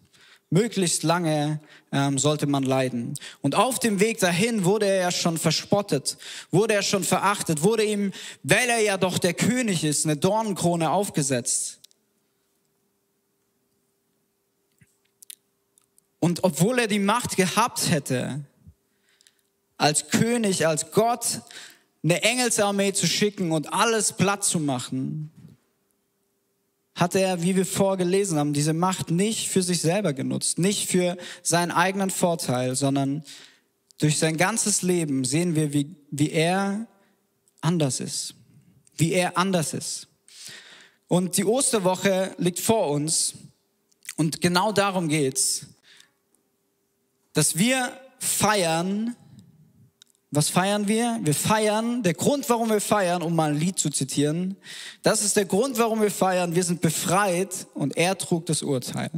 Möglichst 0.49 1.03
lange 1.03 1.59
ähm, 1.91 2.17
sollte 2.17 2.47
man 2.47 2.63
leiden. 2.63 3.15
Und 3.41 3.55
auf 3.55 3.79
dem 3.79 3.99
Weg 3.99 4.19
dahin 4.19 4.63
wurde 4.63 4.85
er 4.85 5.01
ja 5.01 5.11
schon 5.11 5.37
verspottet, 5.37 6.17
wurde 6.51 6.73
er 6.73 6.83
schon 6.83 7.03
verachtet, 7.03 7.63
wurde 7.63 7.83
ihm, 7.83 8.13
weil 8.43 8.69
er 8.69 8.79
ja 8.79 8.97
doch 8.97 9.17
der 9.17 9.33
König 9.33 9.83
ist, 9.83 10.05
eine 10.05 10.15
Dornenkrone 10.15 10.89
aufgesetzt. 10.89 11.79
Und 16.19 16.43
obwohl 16.43 16.79
er 16.79 16.87
die 16.87 16.99
Macht 16.99 17.35
gehabt 17.35 17.91
hätte, 17.91 18.45
als 19.77 20.07
König, 20.07 20.65
als 20.65 20.91
Gott, 20.91 21.41
eine 22.03 22.21
Engelsarmee 22.23 22.93
zu 22.93 23.07
schicken 23.07 23.51
und 23.51 23.73
alles 23.73 24.13
platt 24.13 24.43
zu 24.43 24.59
machen, 24.59 25.31
hat 26.95 27.13
er, 27.13 27.43
wie 27.43 27.55
wir 27.55 27.65
vorgelesen 27.65 28.39
haben, 28.39 28.53
diese 28.53 28.73
Macht 28.73 29.11
nicht 29.11 29.49
für 29.49 29.61
sich 29.61 29.81
selber 29.81 30.13
genutzt, 30.13 30.57
nicht 30.57 30.89
für 30.89 31.17
seinen 31.43 31.71
eigenen 31.71 32.09
Vorteil, 32.09 32.75
sondern 32.75 33.23
durch 33.99 34.17
sein 34.17 34.35
ganzes 34.37 34.81
Leben 34.81 35.23
sehen 35.23 35.55
wir, 35.55 35.73
wie, 35.73 35.95
wie 36.09 36.31
er 36.31 36.87
anders 37.61 37.99
ist, 37.99 38.35
wie 38.95 39.11
er 39.11 39.37
anders 39.37 39.73
ist. 39.73 40.07
Und 41.07 41.37
die 41.37 41.45
Osterwoche 41.45 42.35
liegt 42.37 42.59
vor 42.59 42.89
uns 42.89 43.35
und 44.15 44.41
genau 44.41 44.71
darum 44.71 45.07
geht's, 45.07 45.67
dass 47.33 47.57
wir 47.57 47.91
feiern, 48.19 49.15
was 50.37 50.49
feiern 50.49 50.87
wir? 50.87 51.19
Wir 51.23 51.33
feiern, 51.33 52.03
der 52.03 52.13
Grund, 52.13 52.47
warum 52.47 52.69
wir 52.69 52.79
feiern, 52.79 53.23
um 53.23 53.35
mal 53.35 53.49
ein 53.49 53.59
Lied 53.59 53.79
zu 53.79 53.89
zitieren, 53.89 54.55
das 55.01 55.23
ist 55.23 55.35
der 55.35 55.45
Grund, 55.45 55.79
warum 55.79 55.99
wir 55.99 56.11
feiern. 56.11 56.53
Wir 56.53 56.63
sind 56.63 56.79
befreit 56.79 57.65
und 57.73 57.97
er 57.97 58.15
trug 58.19 58.45
das 58.45 58.61
Urteil. 58.61 59.09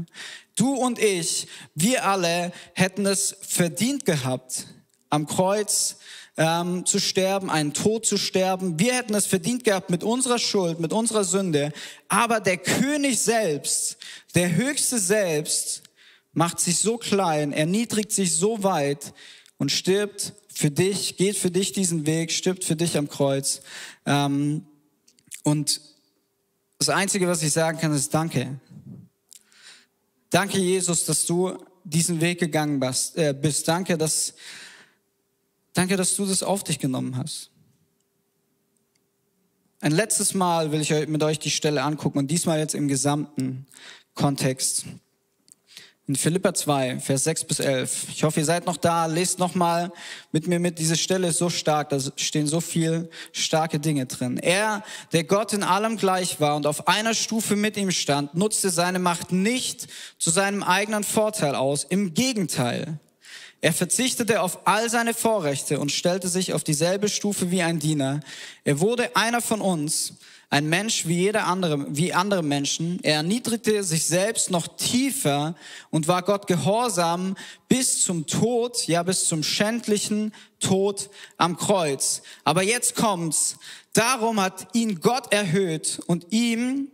Du 0.56 0.76
und 0.76 0.98
ich, 0.98 1.50
wir 1.76 2.06
alle 2.06 2.54
hätten 2.74 3.06
es 3.06 3.36
verdient 3.42 4.06
gehabt, 4.06 4.68
am 5.10 5.28
Kreuz 5.28 5.98
ähm, 6.38 6.86
zu 6.86 7.00
sterben, 7.00 7.50
einen 7.50 7.74
Tod 7.74 8.06
zu 8.06 8.16
sterben. 8.16 8.80
Wir 8.80 8.94
hätten 8.94 9.14
es 9.14 9.26
verdient 9.26 9.66
gehabt 9.66 9.90
mit 9.90 10.06
unserer 10.06 10.40
Schuld, 10.40 10.80
mit 10.80 10.94
unserer 10.94 11.26
Sünde. 11.26 11.74
Aber 12.08 12.40
der 12.40 12.60
König 12.60 13.20
selbst, 13.20 13.98
der 14.36 14.56
Höchste 14.56 14.98
selbst, 14.98 15.84
macht 16.32 16.62
sich 16.62 16.80
so 16.80 16.98
klein, 16.98 17.52
erniedrigt 17.52 18.14
sich 18.14 18.34
so 18.34 18.64
weit 18.64 19.14
und 19.58 19.70
stirbt 19.70 20.34
für 20.60 20.72
dich, 20.72 21.16
geht 21.16 21.38
für 21.38 21.52
dich 21.52 21.72
diesen 21.72 22.06
Weg, 22.06 22.34
stirbt 22.34 22.66
für 22.66 22.76
dich 22.76 22.98
am 22.98 23.08
Kreuz. 23.08 23.62
Ähm, 24.06 24.66
und 25.44 25.80
das 26.78 26.90
Einzige, 26.90 27.30
was 27.30 27.42
ich 27.42 27.54
sagen 27.54 27.80
kann, 27.80 27.94
ist 27.94 28.14
Danke. 28.14 28.60
Danke, 30.30 30.60
Jesus, 30.60 31.06
dass 31.06 31.26
du 31.26 31.58
diesen 31.86 32.20
Weg 32.20 32.42
gegangen 32.42 32.78
bist. 32.78 33.16
Äh, 33.16 33.34
bist. 33.34 33.70
Danke, 33.70 33.98
dass, 33.98 34.34
danke, 35.72 35.96
dass 35.96 36.14
du 36.18 36.26
das 36.26 36.44
auf 36.44 36.66
dich 36.66 36.78
genommen 36.78 37.16
hast. 37.16 37.52
Ein 39.80 39.94
letztes 39.94 40.34
Mal 40.34 40.74
will 40.74 40.82
ich 40.82 40.90
mit 41.08 41.24
euch 41.24 41.40
die 41.40 41.52
Stelle 41.52 41.84
angucken 41.84 42.18
und 42.18 42.28
diesmal 42.28 42.60
jetzt 42.60 42.76
im 42.76 42.90
gesamten 42.90 43.66
Kontext. 44.14 44.84
In 46.10 46.16
Philippa 46.16 46.56
2, 46.56 47.02
Vers 47.02 47.26
6 47.26 47.44
bis 47.44 47.60
11. 47.60 48.08
Ich 48.10 48.24
hoffe, 48.24 48.40
ihr 48.40 48.46
seid 48.46 48.66
noch 48.66 48.78
da. 48.78 49.06
Lest 49.06 49.38
noch 49.38 49.54
mal 49.54 49.92
mit 50.32 50.48
mir 50.48 50.58
mit. 50.58 50.80
Diese 50.80 50.98
Stelle 50.98 51.28
ist 51.28 51.38
so 51.38 51.52
stark. 51.52 51.90
Da 51.90 52.00
stehen 52.16 52.48
so 52.48 52.62
viel 52.62 53.12
starke 53.32 53.80
Dinge 53.80 54.08
drin. 54.08 54.40
Er, 54.40 54.84
der 55.14 55.24
Gott 55.24 55.54
in 55.54 55.62
allem 55.62 55.98
gleich 55.98 56.42
war 56.42 56.56
und 56.56 56.66
auf 56.66 56.88
einer 56.88 57.14
Stufe 57.14 57.56
mit 57.56 57.78
ihm 57.78 57.92
stand, 57.92 58.34
nutzte 58.34 58.72
seine 58.72 58.98
Macht 58.98 59.32
nicht 59.32 59.86
zu 60.18 60.32
seinem 60.32 60.64
eigenen 60.64 61.04
Vorteil 61.04 61.54
aus. 61.54 61.84
Im 61.84 62.16
Gegenteil. 62.16 63.00
Er 63.62 63.74
verzichtete 63.74 64.42
auf 64.42 64.66
all 64.66 64.90
seine 64.90 65.14
Vorrechte 65.14 65.80
und 65.80 65.92
stellte 65.92 66.30
sich 66.30 66.54
auf 66.54 66.64
dieselbe 66.64 67.10
Stufe 67.10 67.52
wie 67.52 67.62
ein 67.62 67.80
Diener. 67.80 68.22
Er 68.64 68.80
wurde 68.80 69.16
einer 69.16 69.42
von 69.42 69.60
uns 69.60 70.14
ein 70.50 70.68
Mensch 70.68 71.06
wie 71.06 71.18
jeder 71.18 71.46
andere, 71.46 71.86
wie 71.96 72.14
andere 72.14 72.42
Menschen. 72.42 73.00
Er 73.04 73.16
erniedrigte 73.16 73.84
sich 73.84 74.06
selbst 74.06 74.50
noch 74.50 74.68
tiefer 74.78 75.56
und 75.92 76.08
war 76.08 76.24
Gott 76.24 76.48
gehorsam 76.48 77.36
bis 77.68 78.04
zum 78.04 78.26
Tod, 78.26 78.88
ja, 78.88 79.04
bis 79.04 79.28
zum 79.28 79.44
schändlichen 79.44 80.34
Tod 80.60 81.10
am 81.38 81.56
Kreuz. 81.58 82.24
Aber 82.46 82.64
jetzt 82.64 82.96
kommt's. 82.96 83.58
Darum 83.94 84.40
hat 84.40 84.74
ihn 84.74 85.02
Gott 85.02 85.32
erhöht 85.32 86.00
und 86.08 86.28
ihm, 86.32 86.88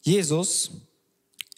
Jesus, 0.00 0.70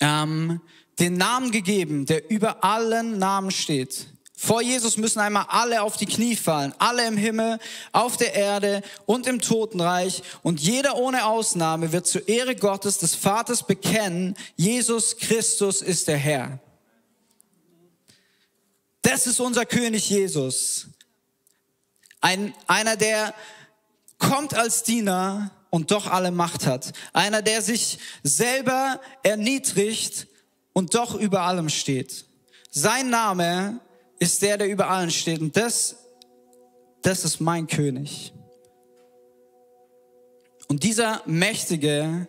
ähm, 0.00 0.60
den 0.98 1.16
Namen 1.16 1.50
gegeben, 1.50 2.06
der 2.06 2.30
über 2.30 2.64
allen 2.64 3.18
Namen 3.18 3.50
steht 3.50 4.06
vor 4.44 4.60
Jesus 4.60 4.96
müssen 4.98 5.20
einmal 5.20 5.46
alle 5.48 5.82
auf 5.82 5.96
die 5.96 6.06
Knie 6.06 6.36
fallen, 6.36 6.74
alle 6.78 7.06
im 7.06 7.16
Himmel, 7.16 7.58
auf 7.92 8.16
der 8.18 8.34
Erde 8.34 8.82
und 9.06 9.26
im 9.26 9.40
Totenreich. 9.40 10.22
Und 10.42 10.60
jeder 10.60 10.96
ohne 10.96 11.24
Ausnahme 11.24 11.92
wird 11.92 12.06
zur 12.06 12.28
Ehre 12.28 12.54
Gottes 12.54 12.98
des 12.98 13.14
Vaters 13.14 13.66
bekennen, 13.66 14.36
Jesus 14.56 15.16
Christus 15.16 15.80
ist 15.80 16.08
der 16.08 16.18
Herr. 16.18 16.58
Das 19.00 19.26
ist 19.26 19.40
unser 19.40 19.64
König 19.64 20.10
Jesus. 20.10 20.88
Ein, 22.20 22.54
einer, 22.66 22.96
der 22.96 23.34
kommt 24.18 24.54
als 24.54 24.82
Diener 24.82 25.52
und 25.70 25.90
doch 25.90 26.06
alle 26.06 26.30
Macht 26.30 26.66
hat. 26.66 26.92
Einer, 27.12 27.40
der 27.40 27.62
sich 27.62 27.98
selber 28.22 29.00
erniedrigt 29.22 30.26
und 30.74 30.94
doch 30.94 31.14
über 31.14 31.42
allem 31.42 31.70
steht. 31.70 32.26
Sein 32.70 33.08
Name 33.08 33.80
ist 34.18 34.42
der, 34.42 34.58
der 34.58 34.68
über 34.68 34.90
allen 34.90 35.10
steht. 35.10 35.40
Und 35.40 35.56
das, 35.56 35.96
das 37.00 37.24
ist 37.24 37.40
mein 37.40 37.66
König. 37.66 38.34
Und 40.68 40.82
dieser 40.82 41.22
mächtige 41.24 42.26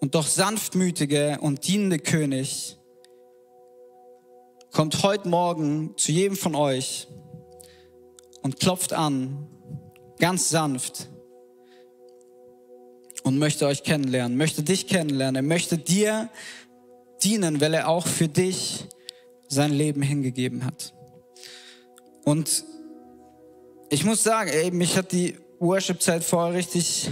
und 0.00 0.14
doch 0.14 0.26
sanftmütige 0.26 1.38
und 1.40 1.66
dienende 1.66 1.98
König 1.98 2.76
kommt 4.72 5.02
heute 5.02 5.28
Morgen 5.28 5.94
zu 5.96 6.10
jedem 6.12 6.36
von 6.36 6.54
euch 6.54 7.06
und 8.42 8.58
klopft 8.58 8.92
an, 8.92 9.46
ganz 10.18 10.48
sanft 10.48 11.08
und 13.22 13.38
möchte 13.38 13.66
euch 13.66 13.82
kennenlernen, 13.82 14.38
möchte 14.38 14.62
dich 14.62 14.86
kennenlernen, 14.86 15.36
er 15.36 15.42
möchte 15.42 15.76
dir 15.76 16.30
dienen, 17.22 17.60
weil 17.60 17.74
er 17.74 17.88
auch 17.88 18.06
für 18.06 18.28
dich 18.28 18.86
sein 19.48 19.72
Leben 19.72 20.02
hingegeben 20.02 20.64
hat. 20.64 20.94
Und 22.24 22.64
ich 23.90 24.04
muss 24.04 24.22
sagen, 24.22 24.50
ey, 24.50 24.70
mich 24.70 24.96
hat 24.96 25.12
die 25.12 25.36
Worship-Zeit 25.58 26.22
vorher 26.22 26.54
richtig, 26.54 27.10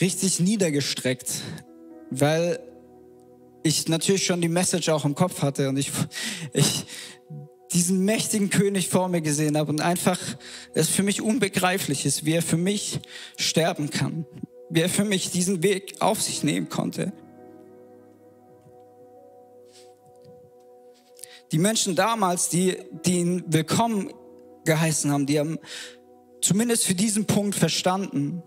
richtig 0.00 0.40
niedergestreckt, 0.40 1.30
weil 2.10 2.58
ich 3.62 3.88
natürlich 3.88 4.24
schon 4.24 4.40
die 4.40 4.48
Message 4.48 4.88
auch 4.88 5.04
im 5.04 5.14
Kopf 5.14 5.42
hatte 5.42 5.68
und 5.68 5.76
ich, 5.76 5.92
ich 6.52 6.86
diesen 7.72 8.04
mächtigen 8.04 8.48
König 8.50 8.88
vor 8.88 9.08
mir 9.08 9.20
gesehen 9.20 9.58
habe 9.58 9.70
und 9.70 9.80
einfach 9.80 10.18
es 10.74 10.88
für 10.88 11.02
mich 11.02 11.20
unbegreiflich 11.20 12.06
ist, 12.06 12.24
wie 12.24 12.32
er 12.32 12.42
für 12.42 12.56
mich 12.56 13.00
sterben 13.36 13.90
kann, 13.90 14.26
wie 14.70 14.80
er 14.80 14.88
für 14.88 15.04
mich 15.04 15.30
diesen 15.30 15.62
Weg 15.62 15.96
auf 16.00 16.22
sich 16.22 16.42
nehmen 16.42 16.68
konnte. 16.68 17.12
Die 21.52 21.58
Menschen 21.58 21.94
damals, 21.94 22.48
die, 22.48 22.76
die 23.04 23.18
ihn 23.18 23.44
willkommen 23.46 24.12
geheißen 24.64 25.10
haben, 25.10 25.26
die 25.26 25.38
haben 25.38 25.58
zumindest 26.42 26.84
für 26.84 26.94
diesen 26.94 27.26
Punkt 27.26 27.54
verstanden, 27.54 28.42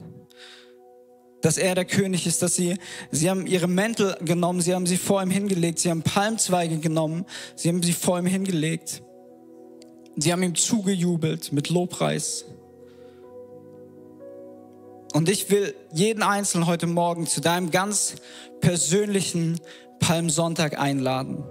dass 1.41 1.57
er 1.57 1.73
der 1.73 1.85
König 1.85 2.27
ist, 2.27 2.41
dass 2.43 2.55
sie, 2.55 2.77
sie 3.09 3.29
haben 3.29 3.47
ihre 3.47 3.67
Mäntel 3.67 4.15
genommen, 4.21 4.61
sie 4.61 4.75
haben 4.75 4.85
sie 4.85 4.97
vor 4.97 5.23
ihm 5.23 5.31
hingelegt, 5.31 5.79
sie 5.79 5.89
haben 5.89 6.03
Palmzweige 6.03 6.77
genommen, 6.77 7.25
sie 7.55 7.69
haben 7.69 7.81
sie 7.81 7.93
vor 7.93 8.19
ihm 8.19 8.27
hingelegt. 8.27 9.01
Sie 10.17 10.31
haben 10.31 10.43
ihm 10.43 10.55
zugejubelt 10.55 11.51
mit 11.53 11.69
Lobpreis. 11.69 12.45
Und 15.13 15.29
ich 15.29 15.49
will 15.49 15.73
jeden 15.93 16.21
Einzelnen 16.21 16.67
heute 16.67 16.85
Morgen 16.85 17.27
zu 17.27 17.41
deinem 17.41 17.71
ganz 17.71 18.15
persönlichen 18.59 19.59
Palmsonntag 19.99 20.77
einladen. 20.77 21.43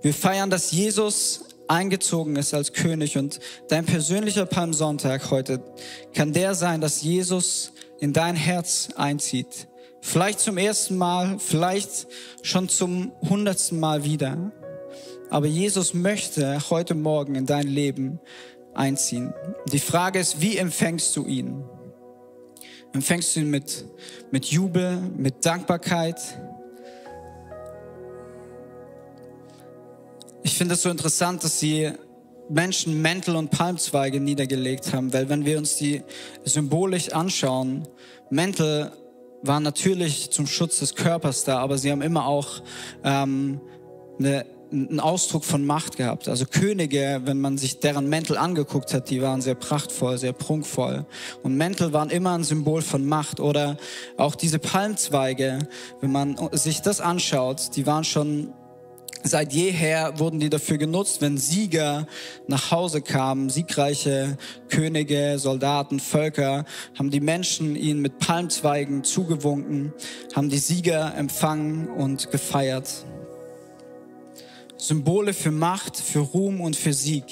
Wir 0.00 0.14
feiern, 0.14 0.50
dass 0.50 0.70
Jesus 0.70 1.44
eingezogen 1.66 2.36
ist 2.36 2.54
als 2.54 2.72
König 2.72 3.18
und 3.18 3.40
dein 3.68 3.84
persönlicher 3.84 4.46
Palmsonntag 4.46 5.30
heute 5.30 5.60
kann 6.14 6.32
der 6.32 6.54
sein, 6.54 6.80
dass 6.80 7.02
Jesus 7.02 7.72
in 8.00 8.12
dein 8.12 8.36
Herz 8.36 8.88
einzieht. 8.96 9.68
Vielleicht 10.00 10.40
zum 10.40 10.56
ersten 10.56 10.96
Mal, 10.96 11.38
vielleicht 11.38 12.06
schon 12.42 12.68
zum 12.68 13.12
hundertsten 13.28 13.80
Mal 13.80 14.04
wieder. 14.04 14.52
Aber 15.30 15.46
Jesus 15.46 15.92
möchte 15.92 16.70
heute 16.70 16.94
Morgen 16.94 17.34
in 17.34 17.44
dein 17.44 17.66
Leben 17.66 18.20
einziehen. 18.74 19.34
Die 19.72 19.80
Frage 19.80 20.20
ist, 20.20 20.40
wie 20.40 20.56
empfängst 20.56 21.14
du 21.16 21.26
ihn? 21.26 21.64
Empfängst 22.94 23.36
du 23.36 23.40
ihn 23.40 23.50
mit, 23.50 23.84
mit 24.30 24.46
Jubel, 24.46 24.98
mit 25.16 25.44
Dankbarkeit? 25.44 26.20
Ich 30.48 30.56
finde 30.56 30.76
es 30.76 30.82
so 30.82 30.88
interessant, 30.88 31.44
dass 31.44 31.60
sie 31.60 31.92
Menschen 32.48 33.02
Mäntel 33.02 33.36
und 33.36 33.50
Palmzweige 33.50 34.18
niedergelegt 34.18 34.94
haben, 34.94 35.12
weil 35.12 35.28
wenn 35.28 35.44
wir 35.44 35.58
uns 35.58 35.76
die 35.76 36.02
symbolisch 36.42 37.12
anschauen, 37.12 37.86
Mäntel 38.30 38.90
waren 39.42 39.62
natürlich 39.62 40.30
zum 40.30 40.46
Schutz 40.46 40.78
des 40.78 40.94
Körpers 40.94 41.44
da, 41.44 41.58
aber 41.58 41.76
sie 41.76 41.92
haben 41.92 42.00
immer 42.00 42.26
auch 42.26 42.62
ähm, 43.04 43.60
eine 44.18 44.46
einen 44.70 45.00
Ausdruck 45.00 45.44
von 45.44 45.64
Macht 45.64 45.96
gehabt. 45.96 46.28
Also 46.28 46.44
Könige, 46.44 47.22
wenn 47.24 47.40
man 47.40 47.56
sich 47.56 47.80
deren 47.80 48.08
Mäntel 48.08 48.36
angeguckt 48.36 48.92
hat, 48.92 49.08
die 49.08 49.22
waren 49.22 49.40
sehr 49.40 49.54
prachtvoll, 49.54 50.18
sehr 50.18 50.34
prunkvoll. 50.34 51.06
Und 51.42 51.56
Mäntel 51.56 51.94
waren 51.94 52.10
immer 52.10 52.36
ein 52.36 52.44
Symbol 52.44 52.82
von 52.82 53.06
Macht. 53.06 53.40
Oder 53.40 53.78
auch 54.18 54.34
diese 54.34 54.58
Palmzweige, 54.58 55.60
wenn 56.02 56.12
man 56.12 56.36
sich 56.52 56.82
das 56.82 57.00
anschaut, 57.00 57.76
die 57.76 57.86
waren 57.86 58.04
schon 58.04 58.52
Seit 59.24 59.52
jeher 59.52 60.18
wurden 60.18 60.40
die 60.40 60.48
dafür 60.48 60.78
genutzt, 60.78 61.20
wenn 61.20 61.38
Sieger 61.38 62.06
nach 62.46 62.70
Hause 62.70 63.02
kamen, 63.02 63.50
siegreiche 63.50 64.38
Könige, 64.68 65.38
Soldaten, 65.38 66.00
Völker, 66.00 66.64
haben 66.98 67.10
die 67.10 67.20
Menschen 67.20 67.76
ihnen 67.76 68.00
mit 68.00 68.18
Palmzweigen 68.18 69.04
zugewunken, 69.04 69.92
haben 70.34 70.48
die 70.48 70.58
Sieger 70.58 71.14
empfangen 71.16 71.88
und 71.88 72.30
gefeiert. 72.30 72.88
Symbole 74.76 75.34
für 75.34 75.50
Macht, 75.50 75.96
für 75.96 76.20
Ruhm 76.20 76.60
und 76.60 76.76
für 76.76 76.92
Sieg. 76.92 77.24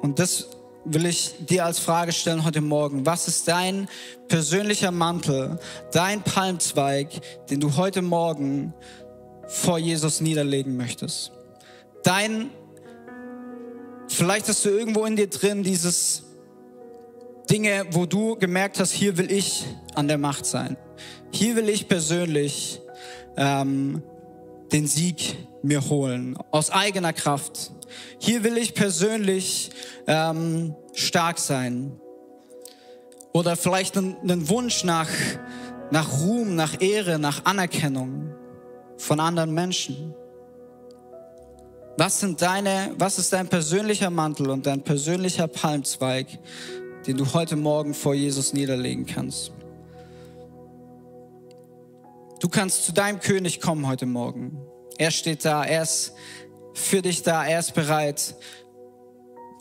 Und 0.00 0.18
das 0.18 0.53
will 0.84 1.06
ich 1.06 1.34
dir 1.46 1.64
als 1.64 1.78
Frage 1.78 2.12
stellen 2.12 2.44
heute 2.44 2.60
Morgen. 2.60 3.06
Was 3.06 3.28
ist 3.28 3.48
dein 3.48 3.88
persönlicher 4.28 4.90
Mantel, 4.90 5.58
dein 5.92 6.22
Palmzweig, 6.22 7.08
den 7.48 7.60
du 7.60 7.76
heute 7.76 8.02
Morgen 8.02 8.74
vor 9.46 9.78
Jesus 9.78 10.20
niederlegen 10.20 10.76
möchtest? 10.76 11.32
Dein, 12.02 12.50
vielleicht 14.08 14.48
hast 14.48 14.64
du 14.64 14.68
irgendwo 14.68 15.06
in 15.06 15.16
dir 15.16 15.28
drin 15.28 15.62
dieses 15.62 16.22
Dinge, 17.50 17.86
wo 17.90 18.06
du 18.06 18.36
gemerkt 18.36 18.78
hast, 18.80 18.92
hier 18.92 19.16
will 19.16 19.30
ich 19.30 19.64
an 19.94 20.08
der 20.08 20.18
Macht 20.18 20.46
sein. 20.46 20.76
Hier 21.30 21.56
will 21.56 21.68
ich 21.68 21.88
persönlich 21.88 22.80
ähm, 23.36 24.02
den 24.72 24.86
Sieg 24.86 25.36
mir 25.62 25.88
holen, 25.88 26.36
aus 26.50 26.70
eigener 26.70 27.12
Kraft. 27.12 27.72
Hier 28.18 28.44
will 28.44 28.56
ich 28.56 28.74
persönlich 28.74 29.70
ähm, 30.06 30.74
stark 30.92 31.38
sein. 31.38 32.00
Oder 33.32 33.56
vielleicht 33.56 33.96
einen, 33.96 34.48
Wunsch 34.48 34.84
nach, 34.84 35.08
nach 35.90 36.20
Ruhm, 36.20 36.54
nach 36.54 36.80
Ehre, 36.80 37.18
nach 37.18 37.44
Anerkennung 37.44 38.32
von 38.96 39.18
anderen 39.18 39.52
Menschen. 39.52 40.14
Was 41.96 42.20
sind 42.20 42.42
deine, 42.42 42.92
was 42.98 43.18
ist 43.18 43.32
dein 43.32 43.48
persönlicher 43.48 44.10
Mantel 44.10 44.50
und 44.50 44.66
dein 44.66 44.82
persönlicher 44.82 45.48
Palmzweig, 45.48 46.26
den 47.06 47.16
du 47.16 47.32
heute 47.34 47.56
Morgen 47.56 47.94
vor 47.94 48.14
Jesus 48.14 48.52
niederlegen 48.52 49.06
kannst? 49.06 49.52
Du 52.40 52.48
kannst 52.48 52.84
zu 52.84 52.92
deinem 52.92 53.20
König 53.20 53.60
kommen 53.60 53.86
heute 53.86 54.06
Morgen. 54.06 54.60
Er 54.98 55.10
steht 55.10 55.44
da, 55.44 55.64
er 55.64 55.82
ist 55.82 56.12
für 56.74 57.00
dich 57.02 57.22
da, 57.22 57.46
er 57.46 57.60
ist 57.60 57.74
bereit, 57.74 58.34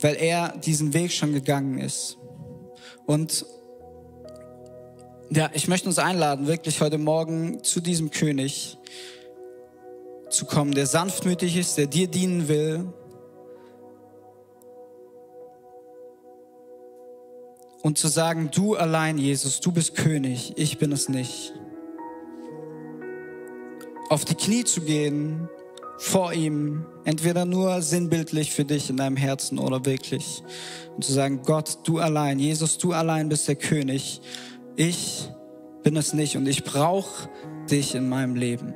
weil 0.02 0.15
er 0.15 0.58
diesen 0.58 0.93
Weg 0.93 1.12
schon 1.12 1.32
gegangen 1.34 1.78
ist. 1.78 2.17
Und 3.06 3.45
ja, 5.30 5.49
ich 5.54 5.67
möchte 5.67 5.88
uns 5.88 5.99
einladen, 5.99 6.47
wirklich 6.47 6.82
heute 6.82 6.97
Morgen 6.97 7.63
zu 7.63 7.80
diesem 7.80 8.12
König 8.12 8.78
zu 10.30 10.45
kommen, 10.45 10.73
der 10.73 10.88
sanftmütig 10.88 11.56
ist, 11.56 11.78
der 11.78 11.88
dir 11.88 12.08
dienen 12.08 12.47
will. 12.47 12.91
Und 17.82 17.97
zu 17.97 18.08
sagen, 18.08 18.49
du 18.54 18.76
allein, 18.76 19.17
Jesus, 19.17 19.60
du 19.60 19.71
bist 19.71 19.95
König, 19.95 20.54
ich 20.56 20.78
bin 20.78 20.91
es 20.91 21.10
nicht 21.10 21.54
auf 24.10 24.26
die 24.26 24.36
Knie 24.36 24.63
zu 24.63 24.82
gehen 24.82 25.49
vor 25.97 26.34
ihm, 26.34 26.86
entweder 27.06 27.45
nur 27.45 27.82
sinnbildlich 27.82 28.51
für 28.51 28.65
dich 28.65 28.89
in 28.89 28.97
deinem 28.97 29.17
Herzen 29.17 29.60
oder 29.60 29.86
wirklich. 29.86 30.43
Und 30.95 31.03
zu 31.03 31.13
sagen, 31.13 31.41
Gott, 31.43 31.79
du 31.86 31.99
allein, 31.99 32.39
Jesus, 32.39 32.77
du 32.77 32.93
allein 32.93 33.29
bist 33.29 33.47
der 33.47 33.56
König. 33.56 34.21
Ich 34.75 35.29
bin 35.84 35.95
es 35.95 36.13
nicht 36.13 36.38
und 36.38 36.47
ich 36.47 36.63
brauche 36.63 37.29
dich 37.69 37.95
in 37.95 38.10
meinem 38.10 38.36
Leben. 38.36 38.75